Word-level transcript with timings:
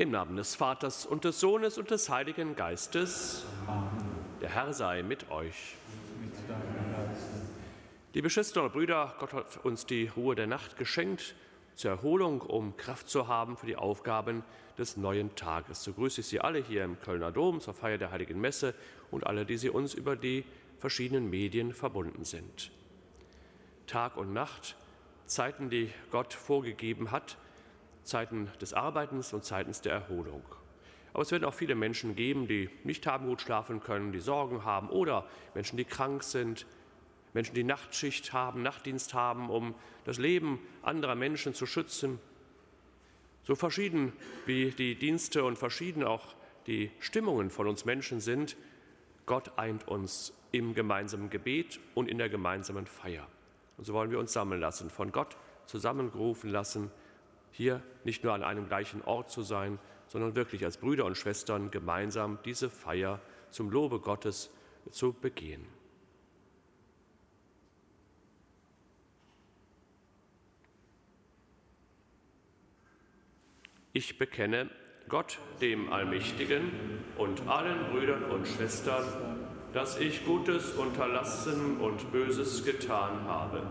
Im 0.00 0.12
Namen 0.12 0.34
des 0.34 0.54
Vaters 0.54 1.04
und 1.04 1.24
des 1.24 1.40
Sohnes 1.40 1.76
und 1.76 1.90
des 1.90 2.08
Heiligen 2.08 2.56
Geistes. 2.56 3.44
Amen. 3.66 3.90
Der 4.40 4.48
Herr 4.48 4.72
sei 4.72 5.02
mit 5.02 5.30
euch. 5.30 5.76
Liebe 8.14 8.30
Schwestern 8.30 8.64
und 8.64 8.72
Brüder, 8.72 9.14
Gott 9.18 9.34
hat 9.34 9.62
uns 9.62 9.84
die 9.84 10.06
Ruhe 10.16 10.34
der 10.34 10.46
Nacht 10.46 10.78
geschenkt 10.78 11.34
zur 11.74 11.90
Erholung, 11.90 12.40
um 12.40 12.78
Kraft 12.78 13.10
zu 13.10 13.28
haben 13.28 13.58
für 13.58 13.66
die 13.66 13.76
Aufgaben 13.76 14.42
des 14.78 14.96
neuen 14.96 15.34
Tages. 15.34 15.84
So 15.84 15.92
grüße 15.92 16.22
ich 16.22 16.28
Sie 16.28 16.40
alle 16.40 16.60
hier 16.60 16.82
im 16.82 16.98
Kölner 17.02 17.30
Dom 17.30 17.60
zur 17.60 17.74
Feier 17.74 17.98
der 17.98 18.10
Heiligen 18.10 18.40
Messe 18.40 18.72
und 19.10 19.26
alle, 19.26 19.44
die 19.44 19.58
Sie 19.58 19.68
uns 19.68 19.92
über 19.92 20.16
die 20.16 20.46
verschiedenen 20.78 21.28
Medien 21.28 21.74
verbunden 21.74 22.24
sind. 22.24 22.70
Tag 23.86 24.16
und 24.16 24.32
Nacht, 24.32 24.76
Zeiten, 25.26 25.68
die 25.68 25.90
Gott 26.10 26.32
vorgegeben 26.32 27.10
hat, 27.10 27.36
Zeiten 28.04 28.50
des 28.60 28.72
Arbeitens 28.72 29.32
und 29.32 29.44
Zeiten 29.44 29.72
der 29.84 29.92
Erholung. 29.92 30.42
Aber 31.12 31.22
es 31.22 31.32
werden 31.32 31.44
auch 31.44 31.54
viele 31.54 31.74
Menschen 31.74 32.14
geben, 32.14 32.46
die 32.46 32.70
nicht 32.84 33.06
haben 33.06 33.26
gut 33.26 33.40
schlafen 33.40 33.80
können, 33.80 34.12
die 34.12 34.20
Sorgen 34.20 34.64
haben 34.64 34.88
oder 34.90 35.26
Menschen, 35.54 35.76
die 35.76 35.84
krank 35.84 36.22
sind, 36.22 36.66
Menschen, 37.32 37.54
die 37.54 37.64
Nachtschicht 37.64 38.32
haben, 38.32 38.62
Nachtdienst 38.62 39.14
haben, 39.14 39.50
um 39.50 39.74
das 40.04 40.18
Leben 40.18 40.60
anderer 40.82 41.14
Menschen 41.14 41.54
zu 41.54 41.66
schützen. 41.66 42.18
So 43.42 43.54
verschieden 43.54 44.12
wie 44.46 44.70
die 44.70 44.94
Dienste 44.94 45.44
und 45.44 45.56
verschieden 45.56 46.04
auch 46.04 46.34
die 46.66 46.90
Stimmungen 47.00 47.50
von 47.50 47.66
uns 47.66 47.84
Menschen 47.84 48.20
sind, 48.20 48.56
Gott 49.26 49.58
eint 49.58 49.86
uns 49.88 50.32
im 50.52 50.74
gemeinsamen 50.74 51.30
Gebet 51.30 51.80
und 51.94 52.08
in 52.08 52.18
der 52.18 52.28
gemeinsamen 52.28 52.86
Feier. 52.86 53.26
Und 53.76 53.84
so 53.84 53.94
wollen 53.94 54.10
wir 54.10 54.18
uns 54.18 54.32
sammeln 54.32 54.60
lassen, 54.60 54.90
von 54.90 55.12
Gott 55.12 55.36
zusammengerufen 55.66 56.50
lassen, 56.50 56.90
hier 57.52 57.82
nicht 58.04 58.24
nur 58.24 58.32
an 58.32 58.42
einem 58.42 58.68
gleichen 58.68 59.02
Ort 59.02 59.30
zu 59.30 59.42
sein, 59.42 59.78
sondern 60.08 60.34
wirklich 60.34 60.64
als 60.64 60.76
Brüder 60.76 61.04
und 61.04 61.16
Schwestern 61.16 61.70
gemeinsam 61.70 62.38
diese 62.44 62.70
Feier 62.70 63.20
zum 63.50 63.70
Lobe 63.70 64.00
Gottes 64.00 64.50
zu 64.90 65.12
begehen. 65.12 65.64
Ich 73.92 74.18
bekenne 74.18 74.70
Gott, 75.08 75.38
dem 75.60 75.92
Allmächtigen 75.92 76.70
und 77.18 77.48
allen 77.48 77.90
Brüdern 77.90 78.24
und 78.24 78.46
Schwestern, 78.46 79.04
dass 79.72 79.98
ich 79.98 80.24
Gutes 80.24 80.72
unterlassen 80.72 81.80
und 81.80 82.12
Böses 82.12 82.64
getan 82.64 83.24
habe 83.24 83.62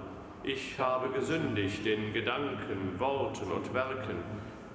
ich 0.44 0.80
habe 0.80 1.10
gesündigt 1.10 1.86
in 1.86 2.14
Gedanken, 2.14 3.00
Worten 3.00 3.52
und 3.52 3.74
Werken, 3.74 4.24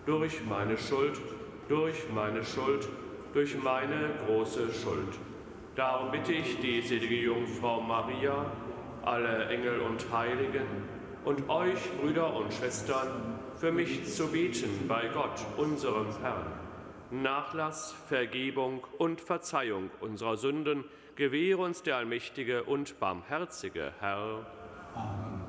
durch 0.06 0.44
meine 0.44 0.76
Schuld, 0.76 1.20
durch 1.68 2.08
meine 2.14 2.44
Schuld, 2.44 2.88
durch 3.32 3.56
meine 3.62 4.10
große 4.26 4.72
Schuld. 4.72 5.18
Darum 5.74 6.10
bitte 6.10 6.32
ich 6.32 6.60
die 6.60 6.80
selige 6.82 7.16
Jungfrau 7.16 7.80
Maria, 7.80 8.46
alle 9.02 9.48
Engel 9.48 9.80
und 9.80 10.06
Heiligen 10.12 10.66
und 11.24 11.48
euch, 11.48 11.80
Brüder 12.00 12.34
und 12.34 12.52
Schwestern, 12.52 13.38
für 13.56 13.72
mich 13.72 14.04
zu 14.04 14.28
bieten 14.28 14.86
bei 14.86 15.08
Gott, 15.12 15.44
unserem 15.56 16.06
Herrn. 16.20 16.46
Nachlass, 17.10 17.92
Vergebung 18.08 18.84
und 18.98 19.20
Verzeihung 19.20 19.90
unserer 20.00 20.36
Sünden 20.36 20.84
gewähre 21.16 21.62
uns 21.62 21.82
der 21.82 21.96
allmächtige 21.96 22.64
und 22.64 22.98
barmherzige 22.98 23.92
Herr. 24.00 24.46
Amen. 24.94 25.43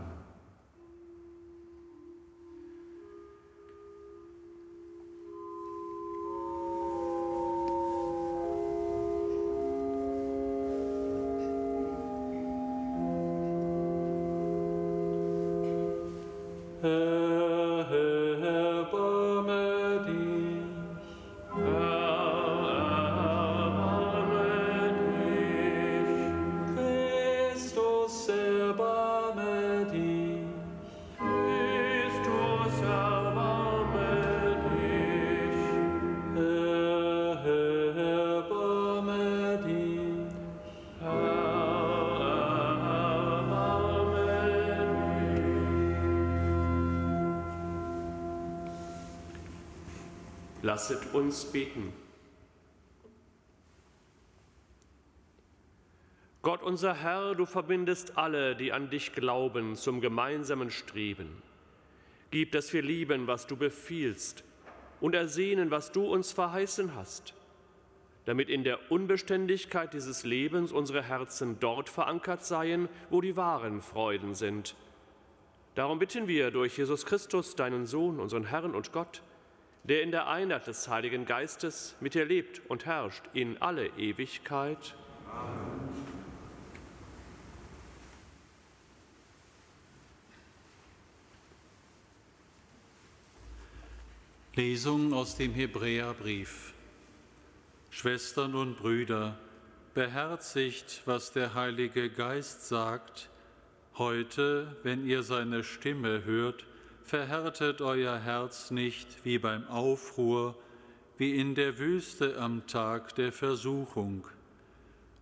Lasset 50.75 51.13
uns 51.13 51.45
beten. 51.45 51.93
Gott 56.41 56.61
unser 56.63 56.95
Herr, 56.95 57.33
du 57.33 57.45
verbindest 57.45 58.17
alle, 58.17 58.57
die 58.57 58.73
an 58.73 58.89
dich 58.89 59.13
glauben, 59.13 59.77
zum 59.77 60.01
gemeinsamen 60.01 60.71
Streben. 60.71 61.41
Gib, 62.29 62.51
dass 62.51 62.73
wir 62.73 62.81
lieben, 62.81 63.25
was 63.25 63.47
du 63.47 63.55
befiehlst, 63.55 64.43
und 64.99 65.15
ersehnen, 65.15 65.71
was 65.71 65.93
du 65.93 66.03
uns 66.07 66.33
verheißen 66.33 66.93
hast, 66.93 67.35
damit 68.25 68.49
in 68.49 68.65
der 68.65 68.91
Unbeständigkeit 68.91 69.93
dieses 69.93 70.25
Lebens 70.25 70.73
unsere 70.73 71.03
Herzen 71.03 71.57
dort 71.61 71.87
verankert 71.87 72.43
seien, 72.43 72.89
wo 73.09 73.21
die 73.21 73.37
wahren 73.37 73.81
Freuden 73.81 74.35
sind. 74.35 74.75
Darum 75.75 75.99
bitten 75.99 76.27
wir 76.27 76.51
durch 76.51 76.77
Jesus 76.77 77.05
Christus, 77.05 77.55
deinen 77.55 77.85
Sohn, 77.85 78.19
unseren 78.19 78.43
Herrn 78.43 78.75
und 78.75 78.91
Gott, 78.91 79.21
der 79.87 80.03
in 80.03 80.11
der 80.11 80.27
Einheit 80.27 80.67
des 80.67 80.87
Heiligen 80.87 81.25
Geistes 81.25 81.95
mit 81.99 82.13
dir 82.13 82.25
lebt 82.25 82.61
und 82.69 82.85
herrscht 82.85 83.23
in 83.33 83.61
alle 83.61 83.87
Ewigkeit. 83.97 84.95
Amen. 85.31 85.75
Lesung 94.55 95.11
aus 95.11 95.35
dem 95.35 95.53
Hebräerbrief. 95.53 96.73
Schwestern 97.89 98.55
und 98.55 98.77
Brüder, 98.77 99.37
beherzigt, 99.93 101.01
was 101.03 101.33
der 101.33 101.55
Heilige 101.55 102.09
Geist 102.09 102.65
sagt. 102.65 103.29
Heute, 103.97 104.77
wenn 104.83 105.05
ihr 105.05 105.23
seine 105.23 105.65
Stimme 105.65 106.23
hört, 106.23 106.65
verhärtet 107.05 107.81
euer 107.81 108.17
Herz 108.17 108.71
nicht 108.71 109.23
wie 109.23 109.37
beim 109.37 109.67
Aufruhr, 109.67 110.55
wie 111.17 111.35
in 111.35 111.53
der 111.53 111.77
Wüste 111.77 112.37
am 112.39 112.65
Tag 112.65 113.13
der 113.13 113.31
Versuchung. 113.31 114.27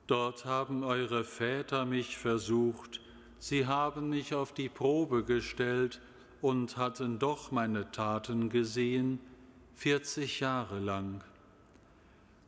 Dort 0.07 0.45
haben 0.45 0.83
eure 0.83 1.25
Väter 1.25 1.85
mich 1.85 2.17
versucht, 2.17 3.01
sie 3.37 3.67
haben 3.67 4.09
mich 4.09 4.33
auf 4.33 4.53
die 4.53 4.69
Probe 4.69 5.23
gestellt 5.25 5.99
und 6.41 6.77
hatten 6.77 7.19
doch 7.19 7.51
meine 7.51 7.91
Taten 7.91 8.49
gesehen, 8.49 9.19
vierzig 9.75 10.39
Jahre 10.39 10.79
lang. 10.79 11.21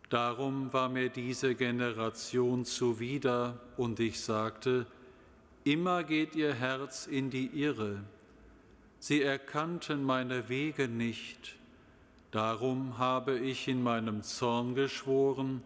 Darum 0.10 0.72
war 0.72 0.88
mir 0.88 1.10
diese 1.10 1.56
Generation 1.56 2.64
zuwider, 2.64 3.60
und 3.76 4.00
ich 4.00 4.22
sagte, 4.22 4.86
immer 5.66 6.06
geht 6.06 6.36
ihr 6.36 6.54
Herz 6.54 7.06
in 7.06 7.30
die 7.30 7.48
Irre 7.48 8.02
Sie 9.08 9.22
erkannten 9.22 10.04
meine 10.04 10.50
Wege 10.50 10.88
nicht. 10.88 11.58
Darum 12.32 12.98
habe 12.98 13.38
ich 13.38 13.68
in 13.68 13.84
meinem 13.84 14.24
Zorn 14.24 14.74
geschworen, 14.74 15.62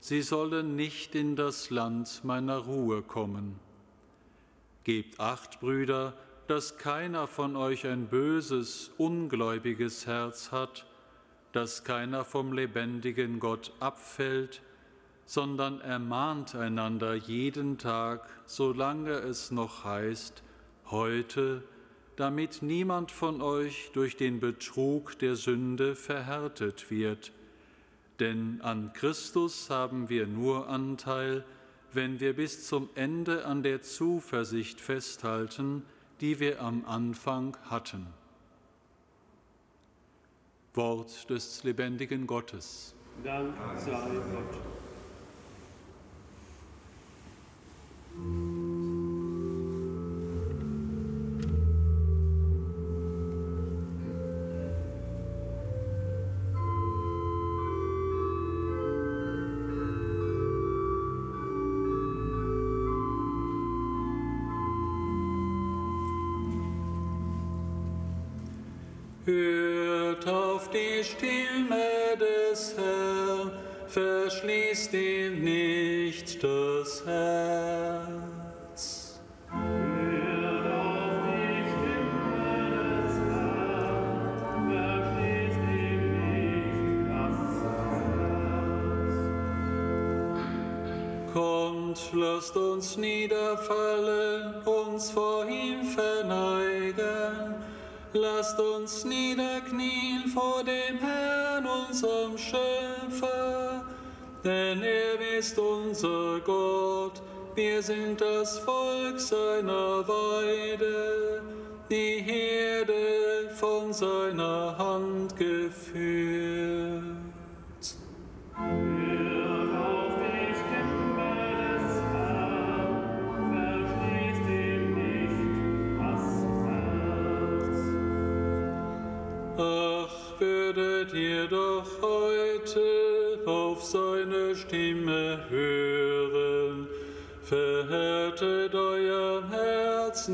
sie 0.00 0.22
sollen 0.22 0.76
nicht 0.76 1.14
in 1.14 1.36
das 1.36 1.68
Land 1.68 2.24
meiner 2.24 2.56
Ruhe 2.56 3.02
kommen. 3.02 3.60
Gebt 4.84 5.20
acht, 5.20 5.60
Brüder, 5.60 6.14
dass 6.46 6.78
keiner 6.78 7.26
von 7.26 7.54
euch 7.54 7.86
ein 7.86 8.06
böses, 8.06 8.90
ungläubiges 8.96 10.06
Herz 10.06 10.50
hat, 10.50 10.86
dass 11.52 11.84
keiner 11.84 12.24
vom 12.24 12.54
lebendigen 12.54 13.40
Gott 13.40 13.74
abfällt, 13.78 14.62
sondern 15.26 15.82
ermahnt 15.82 16.54
einander 16.54 17.14
jeden 17.14 17.76
Tag, 17.76 18.26
solange 18.46 19.10
es 19.10 19.50
noch 19.50 19.84
heißt, 19.84 20.42
heute 20.86 21.62
damit 22.20 22.60
niemand 22.60 23.10
von 23.10 23.40
euch 23.40 23.92
durch 23.94 24.14
den 24.14 24.40
Betrug 24.40 25.18
der 25.20 25.36
Sünde 25.36 25.96
verhärtet 25.96 26.90
wird. 26.90 27.32
Denn 28.18 28.60
an 28.60 28.92
Christus 28.92 29.70
haben 29.70 30.10
wir 30.10 30.26
nur 30.26 30.68
Anteil, 30.68 31.46
wenn 31.94 32.20
wir 32.20 32.36
bis 32.36 32.66
zum 32.66 32.90
Ende 32.94 33.46
an 33.46 33.62
der 33.62 33.80
Zuversicht 33.80 34.82
festhalten, 34.82 35.82
die 36.20 36.40
wir 36.40 36.60
am 36.60 36.84
Anfang 36.84 37.56
hatten. 37.70 38.06
Wort 40.74 41.30
des 41.30 41.64
lebendigen 41.64 42.26
Gottes. 42.26 42.94
Dank 43.24 43.54
sei 43.78 43.92
Gott. 43.92 44.60
Verschließt 74.70 74.94
ihm 74.94 75.42
nicht 75.42 76.42
das 76.42 77.04
Herz. 77.06 78.10
Kommt, 91.32 92.00
lasst 92.12 92.56
uns 92.56 92.96
niederfallen, 92.96 94.62
uns 94.64 95.10
vor 95.10 95.46
ihm 95.46 95.84
verneigen. 95.84 97.54
Lasst 98.12 98.58
uns 98.58 99.04
niederknien 99.04 100.26
vor 100.34 100.64
dem 100.64 100.98
Herrn, 100.98 101.66
unserem 101.66 102.36
Schöpfer. 102.36 103.49
Denn 104.42 104.82
er 104.82 105.38
ist 105.38 105.58
unser 105.58 106.40
Gott, 106.40 107.20
wir 107.54 107.82
sind 107.82 108.20
das 108.20 108.58
Volk 108.60 109.20
seiner 109.20 110.06
Weide, 110.08 111.42
die 111.90 112.22
Herde 112.22 113.50
von 113.54 113.92
seiner 113.92 114.78
Hand 114.78 115.36
geführt. 115.36 116.99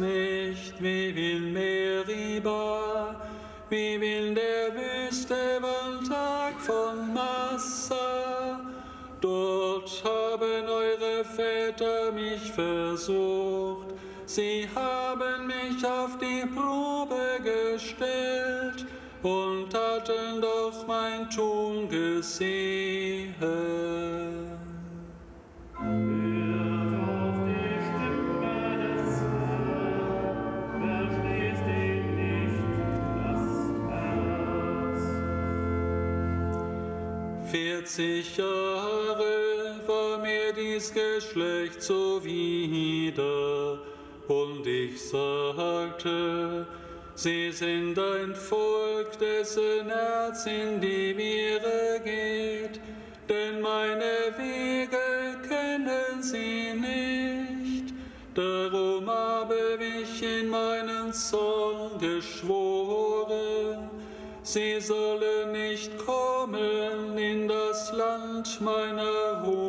Nicht, 0.00 0.74
wie 0.80 1.14
will 1.14 1.40
Meriba, 1.40 3.16
wie 3.70 4.00
will 4.00 4.34
der 4.34 4.72
wüste 4.74 5.60
Waldtag 5.60 6.60
von 6.60 7.12
Massa. 7.12 8.60
Dort 9.20 10.04
haben 10.04 10.68
eure 10.68 11.24
Väter 11.24 12.12
mich 12.12 12.52
versucht, 12.52 13.88
sie 14.26 14.68
haben 14.74 15.46
mich 15.46 15.84
auf 15.84 16.18
die 16.18 16.46
Probe 16.46 17.40
gestellt 17.42 18.86
und 19.22 19.74
hatten 19.74 20.40
doch 20.40 20.86
mein 20.86 21.28
Tun 21.30 21.88
gesehen. 21.88 23.05
Vierzig 37.96 38.36
Jahre 38.36 39.80
war 39.86 40.18
mir 40.18 40.52
dies 40.52 40.92
Geschlecht 40.92 41.80
zuwider, 41.80 43.78
und 44.28 44.66
ich 44.66 45.02
sagte, 45.02 46.66
Sie 47.14 47.50
sind 47.50 47.98
ein 47.98 48.34
Volk, 48.34 49.18
dessen 49.18 49.88
Herz 49.88 50.44
in 50.44 50.78
die 50.78 51.14
Viere 51.14 51.98
geht, 52.04 52.80
denn 53.30 53.62
meine 53.62 54.34
Wege 54.36 55.38
kennen 55.48 56.22
sie 56.22 56.74
nicht. 56.74 57.94
Darum 58.34 59.08
habe 59.08 59.78
ich 60.02 60.22
in 60.22 60.50
meinen 60.50 61.14
Zorn 61.14 61.98
geschworen, 61.98 63.88
sie 64.42 64.80
sollen 64.82 65.52
nicht 65.52 65.96
kommen 65.96 67.16
in 67.16 67.48
das 67.48 67.65
Land 68.36 68.60
meiner 68.60 69.40
Ruhe. 69.42 69.65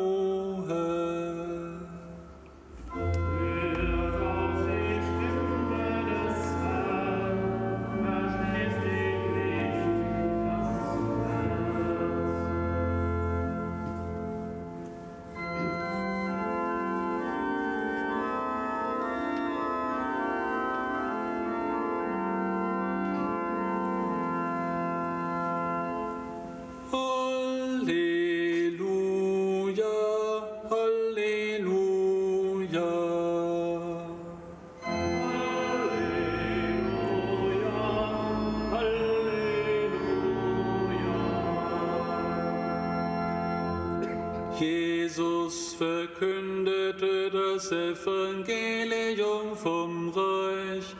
Verkündete 46.18 47.30
das 47.30 47.70
Evangelium 47.70 49.56
vom 49.56 50.10
Reich 50.10 50.94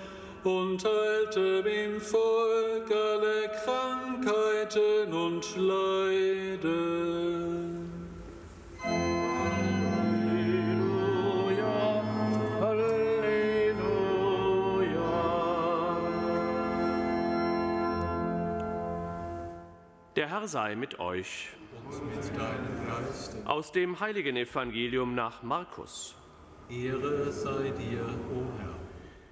und 0.45 0.85
heilte 0.85 1.63
dem 1.63 2.01
Volk 2.01 2.91
alle 2.91 3.51
Krankheiten 3.65 5.13
und 5.13 5.57
Leiden. 5.57 7.09
Der 20.17 20.29
Herr 20.29 20.49
sei 20.49 20.75
mit 20.75 20.99
euch. 20.99 21.51
Und 21.89 22.17
mit 22.17 22.25
deinem 22.37 22.87
Geiste. 22.89 23.38
Aus 23.49 23.73
dem 23.73 23.99
heiligen 23.99 24.37
Evangelium 24.37 25.15
nach 25.15 25.43
Markus. 25.43 26.15
Ehre 26.69 27.33
sei 27.33 27.71
dir, 27.71 28.05
o 28.31 28.45
Herr. 28.59 28.77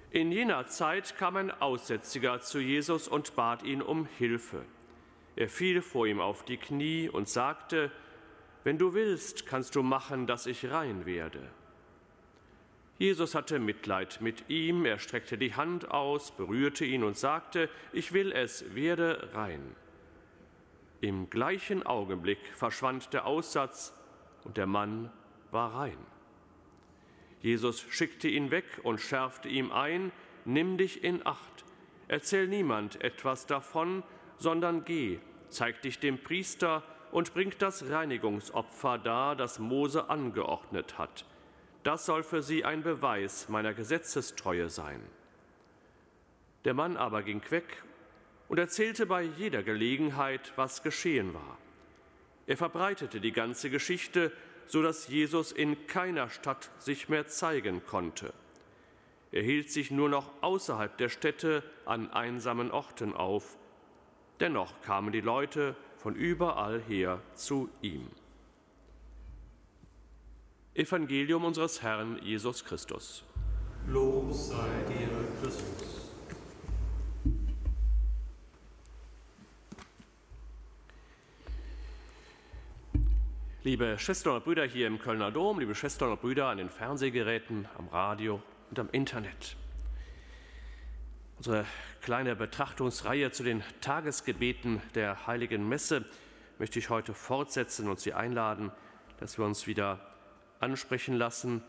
In 0.09 0.31
jener 0.31 0.65
Zeit 0.65 1.15
kam 1.17 1.35
ein 1.35 1.51
Aussätziger 1.51 2.41
zu 2.41 2.57
Jesus 2.57 3.07
und 3.07 3.35
bat 3.35 3.61
ihn 3.61 3.83
um 3.83 4.07
Hilfe. 4.17 4.65
Er 5.35 5.47
fiel 5.47 5.83
vor 5.83 6.07
ihm 6.07 6.19
auf 6.19 6.43
die 6.43 6.57
Knie 6.57 7.09
und 7.09 7.29
sagte, 7.29 7.91
Wenn 8.63 8.79
du 8.79 8.95
willst, 8.95 9.45
kannst 9.45 9.75
du 9.75 9.83
machen, 9.83 10.25
dass 10.25 10.47
ich 10.47 10.67
rein 10.67 11.05
werde. 11.05 11.47
Jesus 12.97 13.35
hatte 13.35 13.59
Mitleid 13.59 14.19
mit 14.19 14.49
ihm, 14.49 14.85
er 14.85 14.97
streckte 14.97 15.37
die 15.37 15.53
Hand 15.53 15.91
aus, 15.91 16.31
berührte 16.31 16.85
ihn 16.85 17.03
und 17.03 17.17
sagte, 17.19 17.69
Ich 17.93 18.13
will 18.13 18.31
es, 18.31 18.73
werde 18.73 19.29
rein. 19.35 19.75
Im 21.01 21.29
gleichen 21.29 21.85
Augenblick 21.85 22.39
verschwand 22.55 23.13
der 23.13 23.27
Aussatz 23.27 23.93
und 24.47 24.55
der 24.55 24.65
Mann 24.65 25.11
war 25.51 25.75
rein. 25.75 25.97
Jesus 27.41 27.81
schickte 27.89 28.29
ihn 28.29 28.49
weg 28.49 28.79
und 28.81 29.01
schärfte 29.01 29.49
ihm 29.49 29.73
ein, 29.73 30.13
nimm 30.45 30.77
dich 30.77 31.03
in 31.03 31.25
Acht, 31.27 31.65
erzähl 32.07 32.47
niemand 32.47 33.03
etwas 33.03 33.45
davon, 33.45 34.03
sondern 34.37 34.85
geh, 34.85 35.19
zeig 35.49 35.81
dich 35.81 35.99
dem 35.99 36.23
Priester 36.23 36.81
und 37.11 37.33
bring 37.33 37.53
das 37.59 37.89
Reinigungsopfer 37.89 38.97
dar, 38.97 39.35
das 39.35 39.59
Mose 39.59 40.09
angeordnet 40.09 40.97
hat. 40.97 41.25
Das 41.83 42.05
soll 42.05 42.23
für 42.23 42.41
sie 42.41 42.63
ein 42.63 42.83
Beweis 42.83 43.49
meiner 43.49 43.73
Gesetzestreue 43.73 44.69
sein. 44.69 45.01
Der 46.63 46.73
Mann 46.73 46.95
aber 46.95 47.21
ging 47.21 47.41
weg 47.49 47.83
und 48.47 48.59
erzählte 48.59 49.05
bei 49.07 49.23
jeder 49.23 49.61
Gelegenheit, 49.61 50.53
was 50.55 50.83
geschehen 50.83 51.33
war. 51.33 51.57
Er 52.47 52.57
verbreitete 52.57 53.19
die 53.19 53.33
ganze 53.33 53.69
Geschichte, 53.69 54.31
so 54.65 54.81
dass 54.81 55.07
Jesus 55.09 55.51
in 55.51 55.85
keiner 55.87 56.29
Stadt 56.29 56.71
sich 56.79 57.09
mehr 57.09 57.27
zeigen 57.27 57.85
konnte. 57.85 58.33
Er 59.31 59.43
hielt 59.43 59.69
sich 59.69 59.91
nur 59.91 60.09
noch 60.09 60.31
außerhalb 60.41 60.97
der 60.97 61.09
Städte 61.09 61.61
an 61.85 62.11
einsamen 62.11 62.71
Orten 62.71 63.13
auf. 63.13 63.57
Dennoch 64.39 64.81
kamen 64.81 65.11
die 65.11 65.21
Leute 65.21 65.75
von 65.97 66.15
überall 66.15 66.81
her 66.81 67.21
zu 67.35 67.69
ihm. 67.81 68.07
Evangelium 70.73 71.43
unseres 71.43 71.81
Herrn 71.81 72.19
Jesus 72.21 72.63
Christus. 72.63 73.25
Lob 73.87 74.31
sei 74.31 74.69
dir, 74.87 75.09
Christus. 75.41 75.96
Liebe 83.63 83.97
Schwestern 83.97 84.35
und 84.35 84.43
Brüder 84.43 84.65
hier 84.65 84.85
im 84.85 84.99
Kölner 84.99 85.31
Dom, 85.31 85.59
liebe 85.59 85.73
Schwestern 85.73 86.11
und 86.11 86.21
Brüder 86.21 86.45
an 86.45 86.59
den 86.59 86.69
Fernsehgeräten, 86.69 87.67
am 87.75 87.87
Radio 87.87 88.41
und 88.69 88.77
am 88.77 88.87
Internet. 88.91 89.57
Unsere 91.37 91.65
kleine 92.01 92.35
Betrachtungsreihe 92.35 93.31
zu 93.31 93.41
den 93.41 93.63
Tagesgebeten 93.81 94.79
der 94.93 95.25
Heiligen 95.25 95.67
Messe 95.67 96.05
möchte 96.59 96.77
ich 96.77 96.91
heute 96.91 97.15
fortsetzen 97.15 97.89
und 97.89 97.99
Sie 97.99 98.13
einladen, 98.13 98.71
dass 99.19 99.39
wir 99.39 99.45
uns 99.45 99.65
wieder 99.65 100.15
ansprechen 100.59 101.15
lassen, 101.15 101.63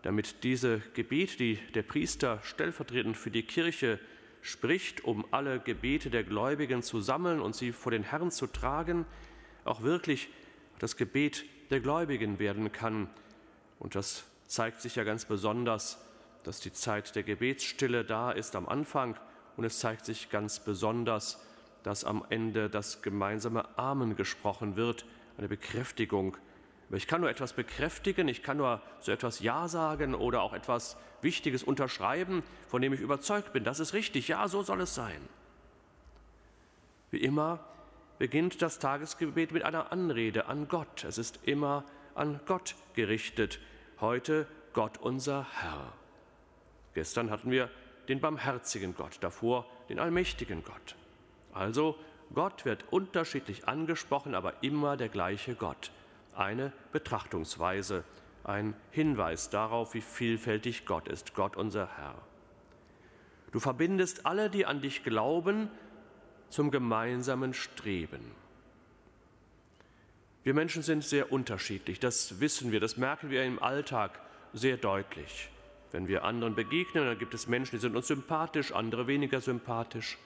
damit 0.00 0.44
diese 0.44 0.80
Gebet, 0.94 1.38
die 1.40 1.56
der 1.74 1.82
Priester 1.82 2.40
stellvertretend 2.42 3.18
für 3.18 3.30
die 3.30 3.42
Kirche 3.42 4.00
spricht, 4.40 5.04
um 5.04 5.26
alle 5.30 5.60
Gebete 5.60 6.08
der 6.08 6.24
Gläubigen 6.24 6.82
zu 6.82 7.02
sammeln 7.02 7.40
und 7.40 7.54
sie 7.54 7.72
vor 7.72 7.92
den 7.92 8.02
Herrn 8.02 8.30
zu 8.30 8.46
tragen, 8.46 9.04
auch 9.64 9.82
wirklich 9.82 10.30
das 10.78 10.96
Gebet 10.96 11.44
der 11.70 11.80
Gläubigen 11.80 12.38
werden 12.38 12.72
kann. 12.72 13.08
Und 13.78 13.94
das 13.94 14.24
zeigt 14.46 14.80
sich 14.80 14.96
ja 14.96 15.04
ganz 15.04 15.24
besonders 15.24 15.98
dass 16.44 16.60
die 16.60 16.72
Zeit 16.72 17.16
der 17.16 17.22
Gebetsstille 17.22 18.04
da 18.04 18.30
ist 18.30 18.54
am 18.54 18.68
Anfang 18.68 19.16
und 19.56 19.64
es 19.64 19.80
zeigt 19.80 20.04
sich 20.04 20.30
ganz 20.30 20.60
besonders, 20.60 21.42
dass 21.82 22.04
am 22.04 22.24
Ende 22.30 22.70
das 22.70 23.02
gemeinsame 23.02 23.66
Amen 23.78 24.16
gesprochen 24.16 24.76
wird, 24.76 25.04
eine 25.36 25.48
Bekräftigung. 25.48 26.36
Aber 26.88 26.96
ich 26.96 27.06
kann 27.06 27.22
nur 27.22 27.30
etwas 27.30 27.54
bekräftigen, 27.54 28.28
ich 28.28 28.42
kann 28.42 28.58
nur 28.58 28.80
so 29.00 29.10
etwas 29.10 29.40
Ja 29.40 29.68
sagen 29.68 30.14
oder 30.14 30.42
auch 30.42 30.52
etwas 30.52 30.96
Wichtiges 31.22 31.62
unterschreiben, 31.62 32.42
von 32.68 32.82
dem 32.82 32.92
ich 32.92 33.00
überzeugt 33.00 33.52
bin, 33.52 33.64
das 33.64 33.80
ist 33.80 33.94
richtig, 33.94 34.28
ja, 34.28 34.46
so 34.48 34.62
soll 34.62 34.82
es 34.82 34.94
sein. 34.94 35.20
Wie 37.10 37.18
immer 37.18 37.64
beginnt 38.18 38.62
das 38.62 38.78
Tagesgebet 38.78 39.52
mit 39.52 39.64
einer 39.64 39.92
Anrede 39.92 40.46
an 40.46 40.68
Gott. 40.68 41.04
Es 41.04 41.18
ist 41.18 41.40
immer 41.44 41.84
an 42.14 42.40
Gott 42.46 42.76
gerichtet. 42.94 43.58
Heute 44.00 44.46
Gott 44.72 44.98
unser 44.98 45.46
Herr. 45.60 45.92
Gestern 46.94 47.30
hatten 47.30 47.50
wir 47.50 47.70
den 48.08 48.20
barmherzigen 48.20 48.94
Gott, 48.94 49.18
davor 49.20 49.66
den 49.88 49.98
allmächtigen 49.98 50.62
Gott. 50.62 50.96
Also 51.52 51.96
Gott 52.34 52.64
wird 52.64 52.84
unterschiedlich 52.90 53.68
angesprochen, 53.68 54.34
aber 54.34 54.62
immer 54.62 54.96
der 54.96 55.08
gleiche 55.08 55.54
Gott. 55.54 55.90
Eine 56.36 56.72
Betrachtungsweise, 56.92 58.04
ein 58.42 58.74
Hinweis 58.90 59.50
darauf, 59.50 59.94
wie 59.94 60.00
vielfältig 60.00 60.86
Gott 60.86 61.08
ist, 61.08 61.34
Gott 61.34 61.56
unser 61.56 61.88
Herr. 61.96 62.16
Du 63.52 63.60
verbindest 63.60 64.26
alle, 64.26 64.50
die 64.50 64.66
an 64.66 64.80
dich 64.80 65.04
glauben, 65.04 65.70
zum 66.50 66.70
gemeinsamen 66.70 67.54
Streben. 67.54 68.32
Wir 70.44 70.54
Menschen 70.54 70.82
sind 70.82 71.04
sehr 71.04 71.32
unterschiedlich, 71.32 72.00
das 72.00 72.40
wissen 72.40 72.70
wir, 72.70 72.80
das 72.80 72.96
merken 72.96 73.30
wir 73.30 73.44
im 73.44 73.62
Alltag 73.62 74.20
sehr 74.52 74.76
deutlich. 74.76 75.48
Wenn 75.90 76.08
wir 76.08 76.24
anderen 76.24 76.54
begegnen, 76.54 77.06
dann 77.06 77.18
gibt 77.18 77.34
es 77.34 77.46
Menschen, 77.46 77.76
die 77.76 77.80
sind 77.80 77.96
uns 77.96 78.08
sympathisch, 78.08 78.72
andere 78.72 79.06
weniger 79.06 79.40
sympathisch. 79.40 80.18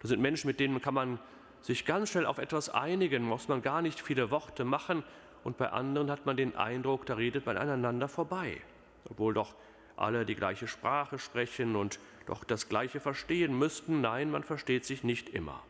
Das 0.00 0.10
sind 0.10 0.20
Menschen, 0.20 0.46
mit 0.46 0.60
denen 0.60 0.80
kann 0.80 0.94
man 0.94 1.18
sich 1.62 1.84
ganz 1.84 2.10
schnell 2.10 2.26
auf 2.26 2.38
etwas 2.38 2.68
einigen, 2.68 3.22
muss 3.24 3.48
man 3.48 3.62
gar 3.62 3.82
nicht 3.82 4.00
viele 4.00 4.30
Worte 4.30 4.64
machen. 4.64 5.02
Und 5.44 5.56
bei 5.56 5.70
anderen 5.70 6.10
hat 6.10 6.26
man 6.26 6.36
den 6.36 6.56
Eindruck, 6.56 7.06
da 7.06 7.14
redet 7.14 7.46
man 7.46 7.56
aneinander 7.56 8.08
vorbei, 8.08 8.60
obwohl 9.08 9.34
doch 9.34 9.54
alle 10.00 10.24
die 10.24 10.34
gleiche 10.34 10.66
Sprache 10.66 11.18
sprechen 11.18 11.76
und 11.76 11.98
doch 12.26 12.44
das 12.44 12.68
Gleiche 12.68 13.00
verstehen 13.00 13.58
müssten. 13.58 14.00
Nein, 14.00 14.30
man 14.30 14.44
versteht 14.44 14.84
sich 14.84 15.04
nicht 15.04 15.28
immer. 15.30 15.62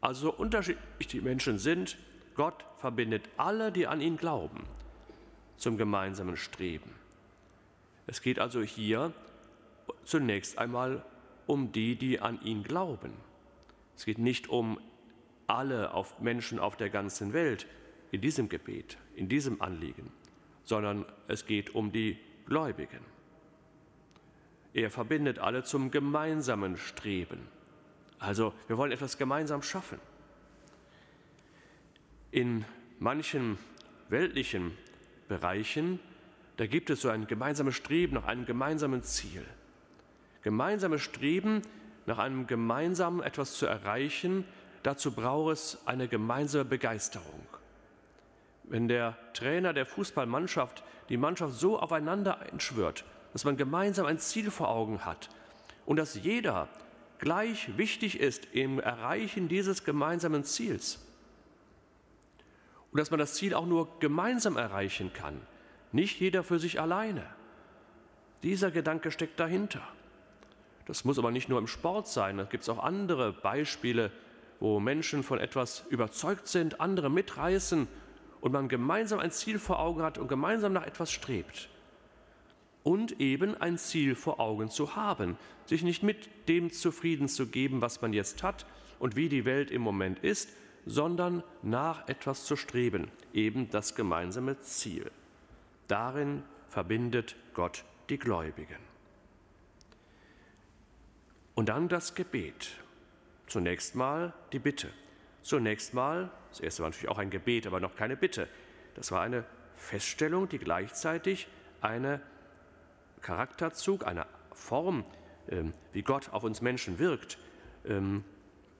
Also 0.00 0.26
so 0.26 0.32
unterschiedlich 0.34 1.08
die 1.08 1.20
Menschen 1.20 1.58
sind, 1.58 1.96
Gott 2.34 2.64
verbindet 2.78 3.28
alle, 3.36 3.72
die 3.72 3.86
an 3.86 4.00
ihn 4.00 4.16
glauben, 4.16 4.64
zum 5.56 5.78
gemeinsamen 5.78 6.36
Streben. 6.36 6.90
Es 8.06 8.20
geht 8.20 8.38
also 8.38 8.60
hier 8.60 9.12
zunächst 10.04 10.58
einmal 10.58 11.04
um 11.46 11.72
die, 11.72 11.96
die 11.96 12.20
an 12.20 12.40
ihn 12.42 12.62
glauben. 12.62 13.12
Es 13.96 14.04
geht 14.04 14.18
nicht 14.18 14.48
um 14.48 14.78
alle 15.46 15.94
auf 15.94 16.20
Menschen 16.20 16.58
auf 16.58 16.76
der 16.76 16.90
ganzen 16.90 17.32
Welt 17.32 17.66
in 18.10 18.20
diesem 18.20 18.48
Gebet, 18.48 18.98
in 19.14 19.28
diesem 19.28 19.62
Anliegen, 19.62 20.12
sondern 20.64 21.04
es 21.28 21.46
geht 21.46 21.74
um 21.74 21.92
die 21.92 22.18
Gläubigen. 22.46 23.13
Er 24.74 24.90
verbindet 24.90 25.38
alle 25.38 25.64
zum 25.64 25.90
gemeinsamen 25.90 26.76
Streben. 26.76 27.48
Also 28.18 28.52
wir 28.66 28.76
wollen 28.76 28.92
etwas 28.92 29.16
gemeinsam 29.16 29.62
schaffen. 29.62 29.98
In 32.30 32.64
manchen 32.98 33.58
weltlichen 34.08 34.76
Bereichen 35.28 35.98
da 36.56 36.66
gibt 36.66 36.90
es 36.90 37.00
so 37.00 37.08
ein 37.08 37.26
gemeinsames 37.26 37.74
Streben 37.74 38.14
nach 38.14 38.26
einem 38.26 38.46
gemeinsamen 38.46 39.02
Ziel. 39.02 39.44
Gemeinsames 40.42 41.02
Streben 41.02 41.62
nach 42.06 42.18
einem 42.18 42.46
gemeinsamen 42.46 43.22
etwas 43.22 43.54
zu 43.54 43.66
erreichen, 43.66 44.44
dazu 44.82 45.12
braucht 45.12 45.52
es 45.52 45.78
eine 45.86 46.06
gemeinsame 46.06 46.64
Begeisterung. 46.64 47.46
Wenn 48.62 48.88
der 48.88 49.16
Trainer 49.32 49.72
der 49.72 49.84
Fußballmannschaft 49.84 50.84
die 51.08 51.16
Mannschaft 51.16 51.54
so 51.54 51.78
aufeinander 51.78 52.40
einschwört, 52.40 53.04
dass 53.34 53.44
man 53.44 53.56
gemeinsam 53.56 54.06
ein 54.06 54.18
Ziel 54.18 54.50
vor 54.50 54.68
Augen 54.68 55.04
hat 55.04 55.28
und 55.86 55.96
dass 55.96 56.14
jeder 56.14 56.68
gleich 57.18 57.76
wichtig 57.76 58.20
ist 58.20 58.46
im 58.52 58.78
Erreichen 58.78 59.48
dieses 59.48 59.82
gemeinsamen 59.82 60.44
Ziels 60.44 61.04
und 62.92 62.98
dass 62.98 63.10
man 63.10 63.18
das 63.18 63.34
Ziel 63.34 63.54
auch 63.54 63.66
nur 63.66 63.98
gemeinsam 63.98 64.56
erreichen 64.56 65.12
kann, 65.12 65.40
nicht 65.90 66.20
jeder 66.20 66.44
für 66.44 66.60
sich 66.60 66.80
alleine. 66.80 67.26
Dieser 68.44 68.70
Gedanke 68.70 69.10
steckt 69.10 69.40
dahinter. 69.40 69.82
Das 70.86 71.04
muss 71.04 71.18
aber 71.18 71.32
nicht 71.32 71.48
nur 71.48 71.58
im 71.58 71.66
Sport 71.66 72.06
sein, 72.06 72.38
es 72.38 72.50
gibt 72.50 72.68
auch 72.70 72.78
andere 72.78 73.32
Beispiele, 73.32 74.12
wo 74.60 74.78
Menschen 74.78 75.24
von 75.24 75.40
etwas 75.40 75.84
überzeugt 75.90 76.46
sind, 76.46 76.80
andere 76.80 77.10
mitreißen 77.10 77.88
und 78.40 78.52
man 78.52 78.68
gemeinsam 78.68 79.18
ein 79.18 79.32
Ziel 79.32 79.58
vor 79.58 79.80
Augen 79.80 80.02
hat 80.02 80.18
und 80.18 80.28
gemeinsam 80.28 80.72
nach 80.72 80.86
etwas 80.86 81.10
strebt. 81.10 81.68
Und 82.84 83.20
eben 83.20 83.56
ein 83.56 83.78
Ziel 83.78 84.14
vor 84.14 84.38
Augen 84.38 84.68
zu 84.68 84.94
haben, 84.94 85.36
sich 85.66 85.82
nicht 85.82 86.04
mit 86.04 86.28
dem 86.48 86.70
zufrieden 86.70 87.28
zu 87.28 87.48
geben, 87.48 87.80
was 87.80 88.00
man 88.00 88.12
jetzt 88.12 88.44
hat 88.44 88.66
und 89.00 89.16
wie 89.16 89.28
die 89.28 89.44
Welt 89.44 89.72
im 89.72 89.82
Moment 89.82 90.20
ist, 90.20 90.50
sondern 90.86 91.42
nach 91.62 92.08
etwas 92.08 92.44
zu 92.44 92.56
streben, 92.56 93.10
eben 93.32 93.70
das 93.70 93.94
gemeinsame 93.94 94.58
Ziel. 94.60 95.10
Darin 95.88 96.42
verbindet 96.68 97.36
Gott 97.54 97.84
die 98.10 98.18
Gläubigen. 98.18 98.78
Und 101.54 101.68
dann 101.68 101.88
das 101.88 102.14
Gebet. 102.14 102.70
Zunächst 103.46 103.94
mal 103.94 104.34
die 104.52 104.58
Bitte. 104.58 104.90
Zunächst 105.42 105.94
mal, 105.94 106.30
das 106.50 106.60
erste 106.60 106.82
war 106.82 106.90
natürlich 106.90 107.10
auch 107.10 107.18
ein 107.18 107.30
Gebet, 107.30 107.66
aber 107.66 107.80
noch 107.80 107.94
keine 107.94 108.16
Bitte. 108.16 108.48
Das 108.94 109.12
war 109.12 109.20
eine 109.20 109.44
Feststellung, 109.76 110.48
die 110.48 110.58
gleichzeitig 110.58 111.48
eine 111.80 112.20
Charakterzug, 113.24 114.06
eine 114.06 114.26
Form, 114.52 115.04
ähm, 115.48 115.72
wie 115.92 116.02
Gott 116.02 116.28
auf 116.30 116.44
uns 116.44 116.60
Menschen 116.60 117.00
wirkt, 117.00 117.38
ähm, 117.84 118.22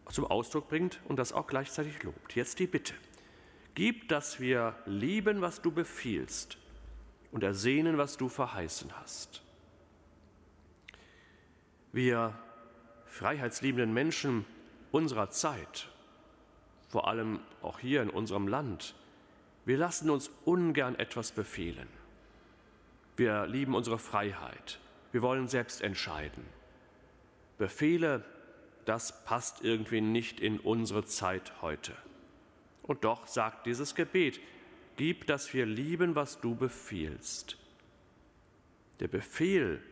zum 0.08 0.26
Ausdruck 0.26 0.68
bringt 0.68 1.00
und 1.08 1.18
das 1.18 1.32
auch 1.32 1.46
gleichzeitig 1.46 2.02
lobt. 2.02 2.36
Jetzt 2.36 2.58
die 2.58 2.66
Bitte. 2.66 2.94
Gib, 3.74 4.08
dass 4.08 4.38
wir 4.38 4.76
lieben, 4.86 5.40
was 5.40 5.62
du 5.62 5.72
befiehlst 5.72 6.58
und 7.32 7.42
ersehnen, 7.42 7.98
was 7.98 8.16
du 8.16 8.28
verheißen 8.28 8.90
hast. 9.00 9.42
Wir 11.90 12.38
freiheitsliebenden 13.06 13.92
Menschen 13.92 14.44
unserer 14.92 15.30
Zeit, 15.30 15.88
vor 16.88 17.08
allem 17.08 17.40
auch 17.62 17.78
hier 17.78 18.02
in 18.02 18.10
unserem 18.10 18.46
Land, 18.46 18.94
wir 19.64 19.78
lassen 19.78 20.10
uns 20.10 20.30
ungern 20.44 20.96
etwas 20.96 21.32
befehlen. 21.32 21.88
Wir 23.16 23.46
lieben 23.46 23.74
unsere 23.74 23.98
Freiheit. 23.98 24.78
Wir 25.12 25.22
wollen 25.22 25.48
selbst 25.48 25.80
entscheiden. 25.80 26.44
Befehle 27.58 28.24
das 28.84 29.24
passt 29.24 29.62
irgendwie 29.62 30.00
nicht 30.00 30.40
in 30.40 30.60
unsere 30.60 31.04
Zeit 31.04 31.62
heute. 31.62 31.92
Und 32.82 33.04
doch 33.04 33.26
sagt 33.26 33.66
dieses 33.66 33.94
Gebet, 33.94 34.40
gib, 34.96 35.26
dass 35.26 35.54
wir 35.54 35.66
lieben, 35.66 36.14
was 36.14 36.40
du 36.40 36.54
befiehlst. 36.54 37.56
Der 39.00 39.08
Befehl 39.08 39.82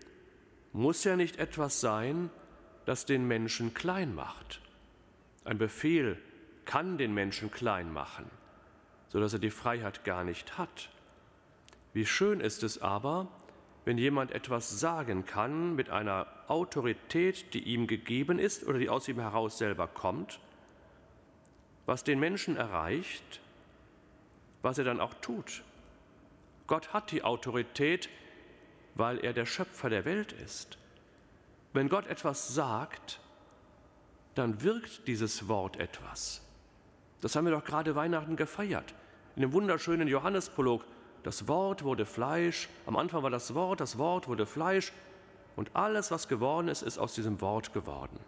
muss 0.72 1.04
ja 1.04 1.16
nicht 1.16 1.38
etwas 1.38 1.80
sein, 1.80 2.30
das 2.85 3.06
den 3.06 3.26
Menschen 3.26 3.74
klein 3.74 4.14
macht. 4.14 4.61
Ein 5.44 5.58
Befehl 5.58 6.18
kann 6.64 6.98
den 6.98 7.14
Menschen 7.14 7.50
klein 7.50 7.92
machen, 7.92 8.30
sodass 9.08 9.32
er 9.32 9.38
die 9.38 9.50
Freiheit 9.50 10.04
gar 10.04 10.24
nicht 10.24 10.58
hat. 10.58 10.90
Wie 11.92 12.07
schön 12.07 12.40
ist 12.40 12.62
es 12.62 12.81
aber, 12.81 13.28
wenn 13.85 13.98
jemand 13.98 14.31
etwas 14.31 14.81
sagen 14.81 15.24
kann 15.26 15.74
mit 15.74 15.90
einer 15.90 16.26
Autorität, 16.46 17.52
die 17.52 17.64
ihm 17.64 17.87
gegeben 17.87 18.38
ist 18.38 18.66
oder 18.66 18.78
die 18.78 18.88
aus 18.88 19.09
ihm 19.09 19.18
heraus 19.18 19.59
selber 19.59 19.88
kommt, 19.88 20.40
was 21.85 22.05
den 22.05 22.20
Menschen 22.20 22.57
erreicht, 22.57 23.40
was 24.62 24.78
er 24.78 24.85
dann 24.85 25.00
auch 25.00 25.14
tut. 25.14 25.64
Gott 26.66 26.92
hat 26.92 27.11
die 27.11 27.24
Autorität, 27.24 28.09
weil 28.94 29.18
er 29.18 29.33
der 29.33 29.46
Schöpfer 29.46 29.90
der 29.90 30.05
Welt 30.05 30.33
ist. 30.33 30.78
Wenn 31.72 31.88
Gott 31.88 32.07
etwas 32.07 32.55
sagt, 32.55 33.20
dann 34.35 34.62
wirkt 34.62 35.07
dieses 35.09 35.48
Wort 35.48 35.76
etwas. 35.78 36.42
Das 37.20 37.35
haben 37.35 37.44
wir 37.44 37.52
doch 37.52 37.64
gerade 37.64 37.94
Weihnachten 37.94 38.37
gefeiert. 38.37 38.94
In 39.37 39.42
dem 39.42 39.52
wunderschönen 39.52 40.09
Johannesprolog 40.09 40.85
das 41.22 41.46
Wort 41.48 41.85
wurde 41.85 42.06
Fleisch, 42.06 42.68
am 42.87 42.96
Anfang 42.96 43.22
war 43.22 43.30
das 43.30 43.54
Wort, 43.54 43.80
das 43.80 43.98
Wort 43.98 44.28
wurde 44.28 44.46
Fleisch 44.46 44.92
und 45.56 45.70
alles, 45.74 46.11
was 46.11 46.28
geworden 46.28 46.68
ist, 46.68 46.82
ist 46.82 46.98
aus 46.98 47.14
diesem 47.14 47.40
Wort 47.40 47.72
geworden. 47.72 48.18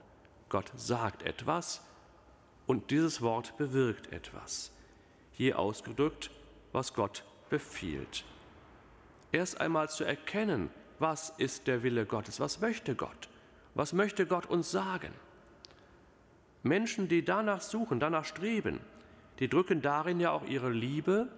Gott 0.48 0.70
sagt 0.76 1.22
etwas 1.22 1.82
und 2.66 2.90
dieses 2.90 3.22
Wort 3.22 3.56
bewirkt 3.56 4.12
etwas. 4.12 4.70
Hier 5.32 5.58
ausgedrückt, 5.58 6.30
was 6.72 6.94
Gott 6.94 7.24
befiehlt. 7.50 8.24
Erst 9.32 9.60
einmal 9.60 9.88
zu 9.88 10.04
erkennen, 10.04 10.70
was 10.98 11.30
ist 11.38 11.66
der 11.66 11.82
Wille 11.82 12.06
Gottes, 12.06 12.38
was 12.38 12.60
möchte 12.60 12.94
Gott, 12.94 13.28
was 13.74 13.92
möchte 13.92 14.26
Gott 14.26 14.46
uns 14.46 14.70
sagen. 14.70 15.12
Menschen, 16.62 17.08
die 17.08 17.24
danach 17.24 17.60
suchen, 17.60 17.98
danach 18.00 18.24
streben, 18.24 18.80
die 19.40 19.48
drücken 19.48 19.82
darin 19.82 20.20
ja 20.20 20.30
auch 20.30 20.44
ihre 20.44 20.70
Liebe 20.70 21.28